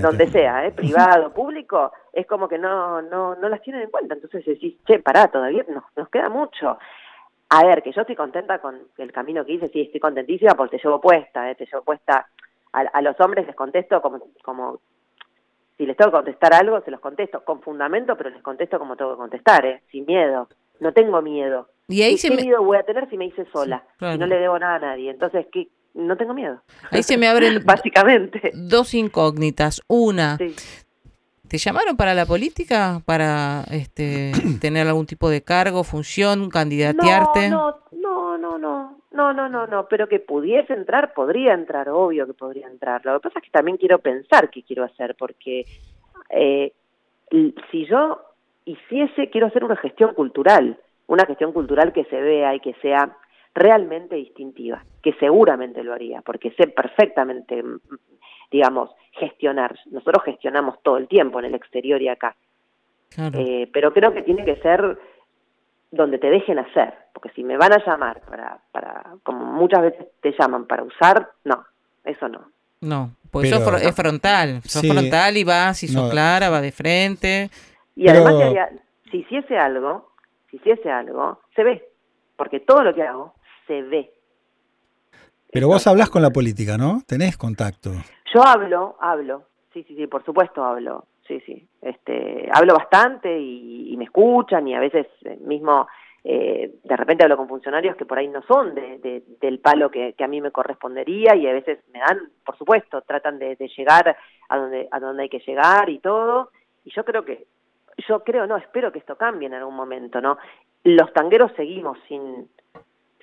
donde 0.00 0.26
sea, 0.28 0.66
¿eh? 0.66 0.73
privado, 0.73 1.33
público, 1.33 1.93
es 2.12 2.26
como 2.26 2.49
que 2.49 2.59
no, 2.59 3.02
no, 3.02 3.35
no 3.35 3.49
las 3.49 3.61
tienen 3.62 3.83
en 3.83 3.90
cuenta. 3.90 4.14
Entonces 4.14 4.45
decís, 4.45 4.76
che, 4.87 5.00
pará, 5.00 5.28
todavía 5.28 5.64
nos, 5.69 5.85
nos 5.97 6.09
queda 6.09 6.28
mucho. 6.28 6.78
A 7.50 7.64
ver, 7.64 7.83
que 7.83 7.93
yo 7.93 8.00
estoy 8.00 8.16
contenta 8.16 8.59
con 8.61 8.78
el 8.97 9.12
camino 9.12 9.45
que 9.45 9.52
hice, 9.52 9.69
sí, 9.69 9.83
estoy 9.83 10.00
contentísima 10.00 10.54
porque 10.54 10.78
te 10.78 10.83
llevo 10.83 11.00
puesta, 11.00 11.50
¿eh? 11.50 11.54
te 11.54 11.66
llevo 11.66 11.83
puesta. 11.83 12.26
A, 12.73 12.81
a 12.81 13.02
los 13.02 13.19
hombres 13.21 13.47
les 13.47 13.54
contesto 13.54 14.00
como, 14.00 14.21
como, 14.43 14.81
si 15.76 15.85
les 15.87 15.97
tengo 15.97 16.11
que 16.11 16.16
contestar 16.16 16.54
algo, 16.54 16.81
se 16.81 16.90
los 16.90 17.00
contesto 17.00 17.45
con 17.45 17.61
fundamento, 17.61 18.16
pero 18.16 18.31
les 18.31 18.43
contesto 18.43 18.78
como 18.78 18.97
tengo 18.97 19.12
que 19.12 19.19
contestar, 19.19 19.66
¿eh? 19.66 19.83
sin 19.90 20.07
miedo. 20.07 20.49
No 20.81 20.93
tengo 20.93 21.21
miedo. 21.23 21.69
Y 21.88 22.03
ahí 22.03 22.12
¿Qué, 22.12 22.19
se 22.19 22.29
qué 22.31 22.37
me, 22.37 22.43
miedo 22.43 22.62
voy 22.64 22.76
a 22.79 22.83
tener 22.83 23.09
si 23.11 23.17
me 23.17 23.26
hice 23.26 23.47
sola? 23.53 23.85
claro. 23.99 24.14
Y 24.17 24.19
no 24.19 24.26
le 24.26 24.37
debo 24.37 24.59
nada 24.59 24.76
a 24.76 24.79
nadie. 24.79 25.11
Entonces, 25.11 25.47
¿qué? 25.53 25.69
no 25.95 26.17
tengo 26.17 26.35
miedo. 26.35 26.61
ahí 26.91 27.03
se 27.03 27.17
me 27.19 27.29
abren 27.29 27.62
Básicamente. 27.64 28.50
dos 28.55 28.95
incógnitas. 28.95 29.81
Una, 29.87 30.37
Sí. 30.38 30.55
¿te 31.49 31.59
llamaron 31.59 31.97
para 31.97 32.14
la 32.14 32.26
política? 32.26 33.00
¿Para 33.05 33.64
este, 33.71 34.33
tener 34.61 34.87
algún 34.88 35.07
tipo 35.07 35.29
de 35.29 35.43
cargo, 35.43 35.85
función, 35.85 36.49
candidatearte? 36.50 37.49
No, 37.50 37.76
no, 37.93 38.38
no, 38.38 38.59
no, 38.59 38.99
no, 39.12 39.33
no, 39.33 39.49
no, 39.49 39.67
no, 39.67 39.87
pero 39.88 40.09
que 40.09 40.19
pudiese 40.19 40.73
entrar, 40.73 41.12
podría 41.14 41.53
entrar, 41.55 41.88
obvio 41.91 42.26
que 42.26 42.33
podría 42.35 42.67
entrar. 42.67 43.03
Lo 43.05 43.21
que 43.21 43.29
pasa 43.29 43.38
es 43.38 43.45
que 43.45 43.50
también 43.50 43.76
quiero 43.76 43.99
pensar 43.99 44.50
qué 44.50 44.62
quiero 44.64 44.83
hacer, 44.85 45.14
porque 45.19 45.64
eh, 46.31 46.73
si 47.71 47.87
yo 47.87 48.21
hiciese, 48.64 49.31
quiero 49.31 49.47
hacer 49.47 49.62
una 49.64 49.76
gestión 49.76 50.14
cultural, 50.14 50.79
una 51.07 51.27
gestión 51.27 51.53
cultural 51.53 51.93
que 51.93 52.05
se 52.05 52.21
vea 52.21 52.55
y 52.55 52.61
que 52.61 52.75
sea 52.83 53.17
realmente 53.55 54.17
distintiva, 54.17 54.83
que 55.03 55.13
seguramente 55.15 55.83
lo 55.85 55.93
haría, 55.93 56.23
porque 56.23 56.51
sé 56.53 56.67
perfectamente, 56.69 57.63
mm, 57.63 57.79
digamos, 58.51 58.91
gestionar. 59.13 59.79
Nosotros 59.91 60.25
gestionamos 60.25 60.83
todo 60.83 60.97
el 60.97 61.07
tiempo 61.09 61.39
en 61.39 61.45
el 61.47 61.55
exterior 61.55 62.01
y 62.03 62.09
acá. 62.09 62.35
Claro. 63.15 63.39
Eh, 63.39 63.69
pero 63.73 63.93
creo 63.93 64.13
que 64.13 64.23
tiene 64.23 64.45
que 64.45 64.57
ser 64.57 64.99
donde 65.93 66.19
te 66.19 66.29
dejen 66.31 66.59
hacer, 66.59 66.93
porque 67.13 67.29
si 67.31 67.45
me 67.45 67.57
van 67.57 67.73
a 67.73 67.85
llamar 67.85 68.21
para, 68.23 68.59
para, 68.73 69.05
como 69.23 69.45
muchas 69.45 69.83
veces 69.83 70.07
te 70.21 70.35
llaman 70.37 70.67
para 70.67 70.83
usar, 70.83 71.31
no, 71.45 71.65
eso 72.05 72.29
no. 72.29 72.51
No, 72.81 73.11
pues 73.31 73.49
Pero- 73.51 73.65
sos 73.65 73.83
es 73.83 73.95
frontal. 73.95 74.61
Sos 74.65 74.83
Sí. 74.83 74.91
frontal 74.91 75.37
y 75.37 75.45
vas 75.45 75.83
y 75.85 75.89
sos 75.89 76.03
No. 76.05 76.11
clara, 76.11 76.51
va 76.51 76.61
de 76.61 76.73
frente. 76.73 77.51
Y 77.95 78.07
Pero- 78.07 78.27
además, 78.27 78.35
si, 78.37 78.43
haría- 78.43 78.71
si 79.11 79.17
hiciese 79.19 79.57
algo, 79.57 80.11
hiciese 80.57 80.91
algo, 80.91 81.41
se 81.55 81.63
ve, 81.65 81.89
porque 82.37 82.61
todo 82.61 82.83
lo 82.83 82.95
que 82.95 83.03
hago 83.03 83.35
se 83.67 83.83
ve. 83.83 84.11
Pero 85.53 85.69
vos 85.69 85.87
hablas 85.87 86.11
con 86.11 86.23
la 86.23 86.31
política, 86.31 86.77
¿no? 86.77 87.01
Tenés 87.07 87.37
contacto. 87.37 87.91
Yo 88.35 88.43
hablo, 88.45 88.97
hablo, 89.01 89.45
sí, 89.73 89.85
sí, 89.85 89.95
sí, 89.95 90.07
por 90.09 90.25
supuesto 90.25 90.64
hablo, 90.64 91.07
sí, 91.29 91.40
sí, 91.47 91.69
este, 91.81 92.49
hablo 92.53 92.75
bastante 92.75 93.38
y, 93.38 93.93
y 93.93 93.97
me 93.97 94.05
escuchan 94.05 94.67
y 94.67 94.75
a 94.75 94.81
veces 94.81 95.07
eh, 95.25 95.38
mismo 95.43 95.87
eh, 96.25 96.75
de 96.83 96.97
repente 96.97 97.23
hablo 97.23 97.37
con 97.37 97.47
funcionarios 97.49 97.97
que 97.97 98.07
por 98.07 98.19
ahí 98.19 98.27
no 98.29 98.43
son 98.43 98.75
de, 98.75 98.99
de- 98.99 99.23
del 99.40 99.61
palo 99.61 99.90
que, 99.90 100.14
que 100.14 100.25
a 100.25 100.29
mí 100.29 100.40
me 100.40 100.51
correspondería 100.51 101.37
y 101.37 101.47
a 101.47 101.53
veces 101.53 101.79
me 101.93 102.01
dan, 102.01 102.19
por 102.45 102.57
supuesto, 102.59 103.03
tratan 103.03 103.38
de, 103.38 103.55
de 103.57 103.69
llegar 103.69 104.17
a 104.49 104.57
donde, 104.59 104.88
a 104.90 104.99
donde 104.99 105.25
hay 105.25 105.29
que 105.29 105.40
llegar 105.47 105.88
y 105.90 105.99
todo, 106.01 106.51
y 106.85 106.90
yo 106.93 107.05
creo 107.05 107.25
que, 107.25 107.47
yo 108.09 108.24
creo, 108.24 108.46
no, 108.46 108.57
espero 108.57 108.92
que 108.92 108.98
esto 108.98 109.16
cambie 109.16 109.46
en 109.46 109.54
algún 109.54 109.74
momento, 109.74 110.20
¿no? 110.20 110.38
Los 110.83 111.12
tangueros 111.12 111.52
seguimos 111.57 111.98
sin, 112.09 112.48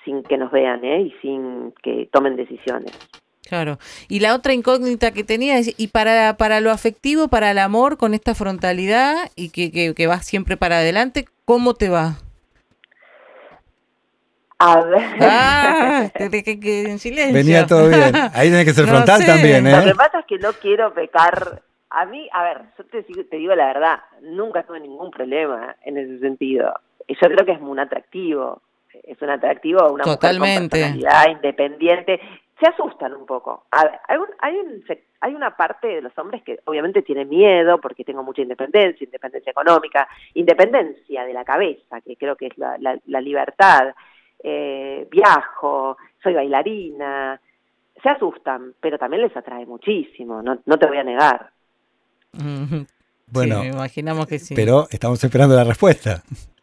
sin 0.04 0.24
que 0.24 0.38
nos 0.38 0.52
vean, 0.52 0.84
¿eh? 0.84 1.02
Y 1.02 1.12
sin 1.22 1.74
que 1.84 2.10
tomen 2.12 2.36
decisiones. 2.36 2.92
Claro. 3.48 3.80
Y 4.08 4.20
la 4.22 4.34
otra 4.36 4.54
incógnita 4.54 5.12
que 5.12 5.24
tenía 5.24 5.58
es, 5.58 5.74
y 5.78 5.88
para, 5.88 6.38
para 6.38 6.62
lo 6.62 6.72
afectivo, 6.72 7.28
para 7.28 7.52
el 7.52 7.60
amor, 7.60 7.98
con 7.98 8.14
esta 8.14 8.34
frontalidad 8.34 9.16
y 9.36 9.50
que, 9.50 9.72
que, 9.72 9.94
que 9.94 10.08
vas 10.08 10.26
siempre 10.26 10.58
para 10.58 10.78
adelante, 10.78 11.26
¿cómo 11.46 11.74
te 11.74 11.90
va? 11.90 12.18
A 14.64 14.80
ver. 14.82 15.02
Ah, 15.20 16.12
que 16.14 16.84
en 16.88 17.00
silencio. 17.00 17.34
Venía 17.34 17.66
todo 17.66 17.90
bien. 17.90 18.16
Ahí 18.34 18.50
tenés 18.52 18.66
que 18.66 18.74
ser 18.74 18.86
No 18.88 18.92
frontal 18.92 19.22
sé. 19.22 19.26
también, 19.26 19.64
Lo 19.64 19.84
que 19.84 19.90
¿eh? 19.90 19.96
pasa 19.96 20.20
es 20.20 20.26
que 20.28 20.38
no 20.38 20.54
quiero 20.54 20.94
pecar. 20.94 21.64
A 21.94 22.06
mí, 22.06 22.30
a 22.32 22.44
ver, 22.44 22.62
yo 22.78 22.86
te, 22.86 23.04
digo- 23.04 23.26
te 23.30 23.38
digo 23.38 23.54
la 23.56 23.68
verdad, 23.68 24.00
nunca 24.22 24.64
tuve 24.64 24.80
ningún 24.80 25.12
problema 25.12 25.76
en 25.84 25.98
ese 25.98 26.20
sentido. 26.20 26.74
Yo 27.08 27.28
creo 27.28 27.46
que 27.46 27.52
es 27.54 27.62
un 27.62 27.80
atractivo. 27.80 28.62
Es 29.04 29.22
un 29.22 29.30
atractivo 29.30 29.92
una 29.92 30.04
Totalmente. 30.04 30.50
mujer 30.50 30.60
con 30.62 30.70
personalidad 30.70 31.30
independiente. 31.30 32.20
Se 32.60 32.68
asustan 32.68 33.14
un 33.14 33.26
poco. 33.26 33.66
A 33.72 33.84
ver, 33.86 34.00
hay, 34.08 34.18
un- 34.18 34.36
hay, 34.40 34.56
un 34.56 34.84
hay 35.22 35.34
una 35.36 35.56
parte 35.58 35.88
de 35.88 36.02
los 36.02 36.16
hombres 36.18 36.44
que 36.44 36.60
obviamente 36.66 37.02
tiene 37.02 37.26
miedo 37.26 37.80
porque 37.82 38.04
tengo 38.04 38.22
mucha 38.24 38.42
independencia, 38.42 39.04
independencia 39.06 39.50
económica, 39.52 40.08
independencia 40.34 41.26
de 41.26 41.34
la 41.34 41.44
cabeza, 41.44 42.02
que 42.02 42.16
creo 42.18 42.36
que 42.36 42.48
es 42.48 42.58
la, 42.58 42.78
la- 42.78 43.00
la 43.06 43.22
libertad. 43.22 43.94
Eh, 44.44 45.08
viajo, 45.12 45.98
soy 46.22 46.34
bailarina, 46.34 47.40
se 48.02 48.10
asustan, 48.10 48.74
pero 48.80 48.98
también 48.98 49.22
les 49.24 49.36
atrae 49.38 49.66
muchísimo, 49.66 50.42
no, 50.42 50.60
no 50.66 50.78
te 50.80 50.88
voy 50.88 50.98
a 50.98 51.04
negar. 51.04 51.50
Bueno, 53.28 53.62
Sí, 53.62 53.68
imaginamos 53.68 54.28
que 54.28 54.40
sí. 54.40 54.56
pero 54.56 54.88
estamos 54.92 55.24
esperando 55.24 55.56
la 55.56 55.64
respuesta. 55.64 56.22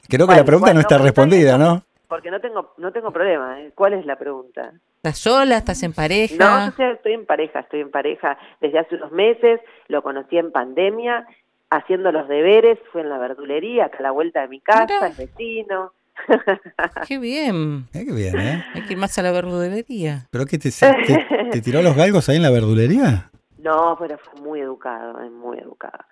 Creo 0.08 0.20
que 0.26 0.32
Bueno, 0.32 0.40
la 0.40 0.44
pregunta 0.44 0.66
bueno, 0.66 0.74
no 0.74 0.80
está 0.80 0.98
respondida, 0.98 1.58
¿no? 1.58 1.82
Porque 2.08 2.30
no 2.30 2.40
tengo 2.40 2.72
no 2.78 2.92
tengo 2.92 3.12
problema. 3.12 3.60
¿eh? 3.60 3.72
¿Cuál 3.74 3.92
es 3.94 4.06
la 4.06 4.16
pregunta? 4.16 4.72
¿Estás 4.96 5.18
sola? 5.18 5.58
¿Estás 5.58 5.82
en 5.82 5.92
pareja? 5.92 6.34
No, 6.38 6.58
yo 6.64 6.70
estoy- 6.70 6.92
estoy 6.94 7.12
en 7.12 7.26
pareja, 7.26 7.60
estoy 7.60 7.80
en 7.80 7.90
pareja 7.90 8.38
desde 8.60 8.78
hace 8.78 8.94
unos 8.96 9.12
meses, 9.12 9.60
lo 9.88 10.02
conocí 10.02 10.38
en 10.38 10.50
pandemia, 10.50 11.26
haciendo 11.70 12.10
los 12.12 12.26
deberes, 12.28 12.78
fue 12.92 13.02
en 13.02 13.10
la 13.10 13.18
verdulería, 13.18 13.86
acá 13.86 13.98
a 13.98 14.02
la 14.02 14.10
vuelta 14.10 14.40
de 14.40 14.48
mi 14.48 14.60
casa, 14.60 14.86
Mirá. 14.86 15.06
el 15.08 15.14
vecino. 15.14 15.92
Qué 17.06 17.18
bien. 17.18 17.86
Eh, 17.94 18.04
qué 18.06 18.12
bien, 18.12 18.40
¿eh? 18.40 18.64
Hay 18.74 18.82
que 18.82 18.94
ir 18.94 18.98
más 18.98 19.16
a 19.18 19.22
la 19.22 19.30
verdulería. 19.30 20.26
¿Pero 20.30 20.46
qué 20.46 20.58
te, 20.58 20.70
te, 20.72 21.26
te 21.52 21.60
tiró 21.60 21.80
los 21.80 21.94
galgos 21.94 22.28
ahí 22.28 22.36
en 22.36 22.42
la 22.42 22.50
verdulería? 22.50 23.30
No, 23.58 23.96
pero 23.98 24.18
fue 24.18 24.40
muy 24.40 24.60
educado, 24.60 25.20
es 25.20 25.30
muy 25.30 25.58
educado. 25.58 26.04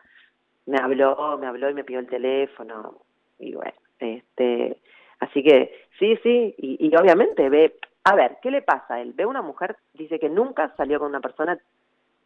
Me 0.67 0.79
habló, 0.79 1.39
me 1.39 1.47
habló 1.47 1.71
y 1.71 1.75
me 1.75 1.85
pidió 1.85 2.01
el 2.01 2.09
teléfono 2.09 3.03
y 3.39 3.55
bueno, 3.55 3.75
este, 3.99 4.81
así 5.21 5.43
que 5.43 5.87
sí, 5.99 6.17
sí, 6.23 6.55
y, 6.59 6.89
y 6.89 6.97
obviamente 6.97 7.49
ve, 7.49 7.79
a 8.05 8.15
ver, 8.15 8.39
¿qué 8.43 8.51
le 8.51 8.63
pasa 8.63 8.95
a 8.95 9.01
él? 9.01 9.13
Ve 9.15 9.27
una 9.27 9.43
mujer, 9.43 9.77
dice 9.95 10.19
que 10.19 10.29
nunca 10.29 10.75
salió 10.77 10.99
con 10.99 11.09
una 11.09 11.21
persona, 11.21 11.59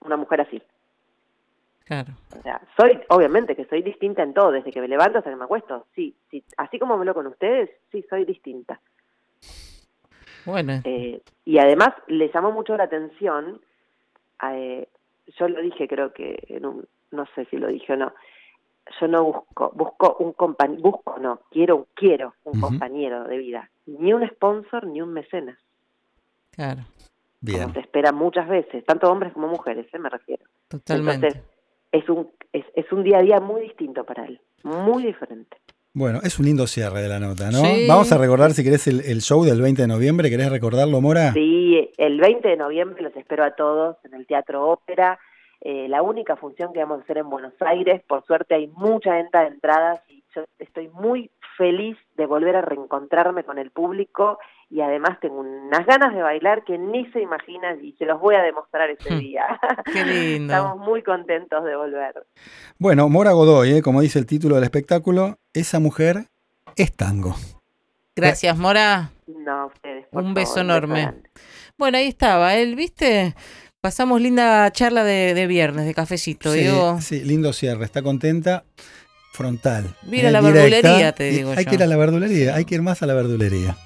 una 0.00 0.16
mujer 0.16 0.40
así. 0.40 0.62
Claro. 1.84 2.12
O 2.38 2.42
sea, 2.42 2.60
soy, 2.78 3.00
obviamente 3.08 3.56
que 3.56 3.64
soy 3.64 3.82
distinta 3.82 4.22
en 4.22 4.32
todo, 4.32 4.52
desde 4.52 4.70
que 4.70 4.80
me 4.80 4.88
levanto 4.88 5.18
hasta 5.18 5.30
que 5.30 5.36
me 5.36 5.44
acuesto, 5.44 5.86
sí, 5.94 6.14
sí, 6.30 6.44
así 6.56 6.78
como 6.78 6.94
hablo 6.94 7.12
con 7.12 7.26
ustedes, 7.26 7.68
sí, 7.90 8.04
soy 8.08 8.24
distinta. 8.24 8.80
Bueno, 10.46 10.80
Eh, 10.84 11.20
y 11.44 11.58
además 11.58 11.90
le 12.06 12.30
llamó 12.32 12.52
mucho 12.52 12.76
la 12.76 12.84
atención, 12.84 13.60
eh, 14.52 14.88
yo 15.38 15.48
lo 15.48 15.60
dije 15.60 15.88
creo 15.88 16.12
que, 16.12 16.42
en 16.48 16.66
un, 16.66 16.88
no 17.10 17.26
sé 17.34 17.44
si 17.46 17.56
lo 17.56 17.68
dije 17.68 17.92
o 17.92 17.96
no, 17.96 18.12
yo 19.00 19.08
no 19.08 19.24
busco, 19.24 19.70
busco 19.74 20.16
un 20.18 20.32
compañero, 20.32 20.82
busco 20.82 21.18
no, 21.18 21.40
quiero, 21.50 21.86
quiero 21.94 22.34
un 22.44 22.60
compañero 22.60 23.24
de 23.24 23.38
vida, 23.38 23.70
ni 23.86 24.12
un 24.12 24.26
sponsor 24.28 24.86
ni 24.86 25.00
un 25.00 25.12
mecenas, 25.12 25.58
claro. 26.50 26.82
Bien. 27.42 27.62
como 27.62 27.74
se 27.74 27.80
espera 27.80 28.12
muchas 28.12 28.48
veces, 28.48 28.84
tanto 28.84 29.10
hombres 29.10 29.32
como 29.32 29.48
mujeres, 29.48 29.86
eh, 29.94 29.98
me 29.98 30.10
refiero. 30.10 30.44
Totalmente. 30.68 31.28
Entonces, 31.28 31.50
es 31.92 32.08
un, 32.08 32.30
es, 32.52 32.64
es 32.74 32.92
un 32.92 33.02
día 33.02 33.18
a 33.18 33.22
día 33.22 33.40
muy 33.40 33.62
distinto 33.62 34.04
para 34.04 34.26
él, 34.26 34.40
muy 34.62 35.04
diferente. 35.04 35.56
Bueno, 35.92 36.20
es 36.22 36.38
un 36.38 36.46
lindo 36.46 36.68
cierre 36.68 37.02
de 37.02 37.08
la 37.08 37.18
nota, 37.18 37.50
¿no? 37.50 37.58
Sí. 37.58 37.86
Vamos 37.88 38.12
a 38.12 38.18
recordar, 38.18 38.52
si 38.52 38.62
querés, 38.62 38.86
el, 38.86 39.00
el 39.00 39.22
show 39.22 39.44
del 39.44 39.60
20 39.60 39.82
de 39.82 39.88
noviembre. 39.88 40.30
¿Querés 40.30 40.50
recordarlo, 40.50 41.00
Mora? 41.00 41.32
Sí, 41.32 41.90
el 41.96 42.20
20 42.20 42.46
de 42.46 42.56
noviembre 42.56 43.02
los 43.02 43.16
espero 43.16 43.44
a 43.44 43.56
todos 43.56 43.96
en 44.04 44.14
el 44.14 44.24
Teatro 44.26 44.68
Ópera. 44.68 45.18
Eh, 45.60 45.88
la 45.88 46.02
única 46.02 46.36
función 46.36 46.72
que 46.72 46.78
vamos 46.78 47.00
a 47.00 47.02
hacer 47.02 47.18
en 47.18 47.28
Buenos 47.28 47.54
Aires, 47.60 48.02
por 48.06 48.24
suerte 48.24 48.54
hay 48.54 48.68
mucha 48.68 49.14
venta 49.14 49.40
de 49.40 49.48
entradas 49.48 50.00
y 50.08 50.19
yo 50.34 50.44
estoy 50.58 50.88
muy 50.88 51.30
feliz 51.56 51.96
de 52.16 52.26
volver 52.26 52.56
a 52.56 52.62
reencontrarme 52.62 53.44
con 53.44 53.58
el 53.58 53.70
público 53.70 54.38
y 54.70 54.80
además 54.80 55.18
tengo 55.20 55.40
unas 55.40 55.84
ganas 55.84 56.14
de 56.14 56.22
bailar 56.22 56.64
que 56.64 56.78
ni 56.78 57.04
se 57.12 57.20
imaginan 57.20 57.84
y 57.84 57.92
se 57.92 58.04
los 58.04 58.20
voy 58.20 58.36
a 58.36 58.42
demostrar 58.42 58.88
ese 58.90 59.16
día. 59.16 59.44
Qué 59.92 60.04
lindo. 60.04 60.54
Estamos 60.54 60.78
muy 60.78 61.02
contentos 61.02 61.64
de 61.64 61.76
volver. 61.76 62.26
Bueno, 62.78 63.08
Mora 63.08 63.32
Godoy, 63.32 63.72
¿eh? 63.72 63.82
como 63.82 64.00
dice 64.00 64.18
el 64.18 64.26
título 64.26 64.54
del 64.54 64.64
espectáculo, 64.64 65.38
esa 65.52 65.80
mujer 65.80 66.26
es 66.76 66.94
tango. 66.96 67.34
Gracias, 68.14 68.56
Mora. 68.56 69.10
No, 69.26 69.66
ustedes. 69.66 70.06
Un 70.12 70.34
beso 70.34 70.60
enorme. 70.60 71.14
bueno, 71.76 71.98
ahí 71.98 72.06
estaba 72.06 72.54
él, 72.56 72.76
¿viste? 72.76 73.34
Pasamos 73.80 74.20
linda 74.20 74.70
charla 74.72 75.04
de, 75.04 75.46
viernes, 75.46 75.86
de 75.86 75.94
cafecito. 75.94 76.52
Sí, 76.52 76.68
sí, 77.00 77.24
lindo 77.24 77.52
cierre. 77.52 77.84
Está 77.84 78.02
contenta 78.02 78.64
frontal. 79.30 79.94
Mira 80.02 80.30
la 80.30 80.40
verdulería, 80.40 81.12
te 81.12 81.30
digo. 81.30 81.52
Hay 81.56 81.64
que 81.64 81.74
ir 81.74 81.82
a 81.82 81.86
la 81.86 81.96
verdulería, 81.96 82.54
hay 82.54 82.64
que 82.64 82.74
ir 82.74 82.82
más 82.82 83.02
a 83.02 83.06
la 83.06 83.14
verdulería. 83.14 83.76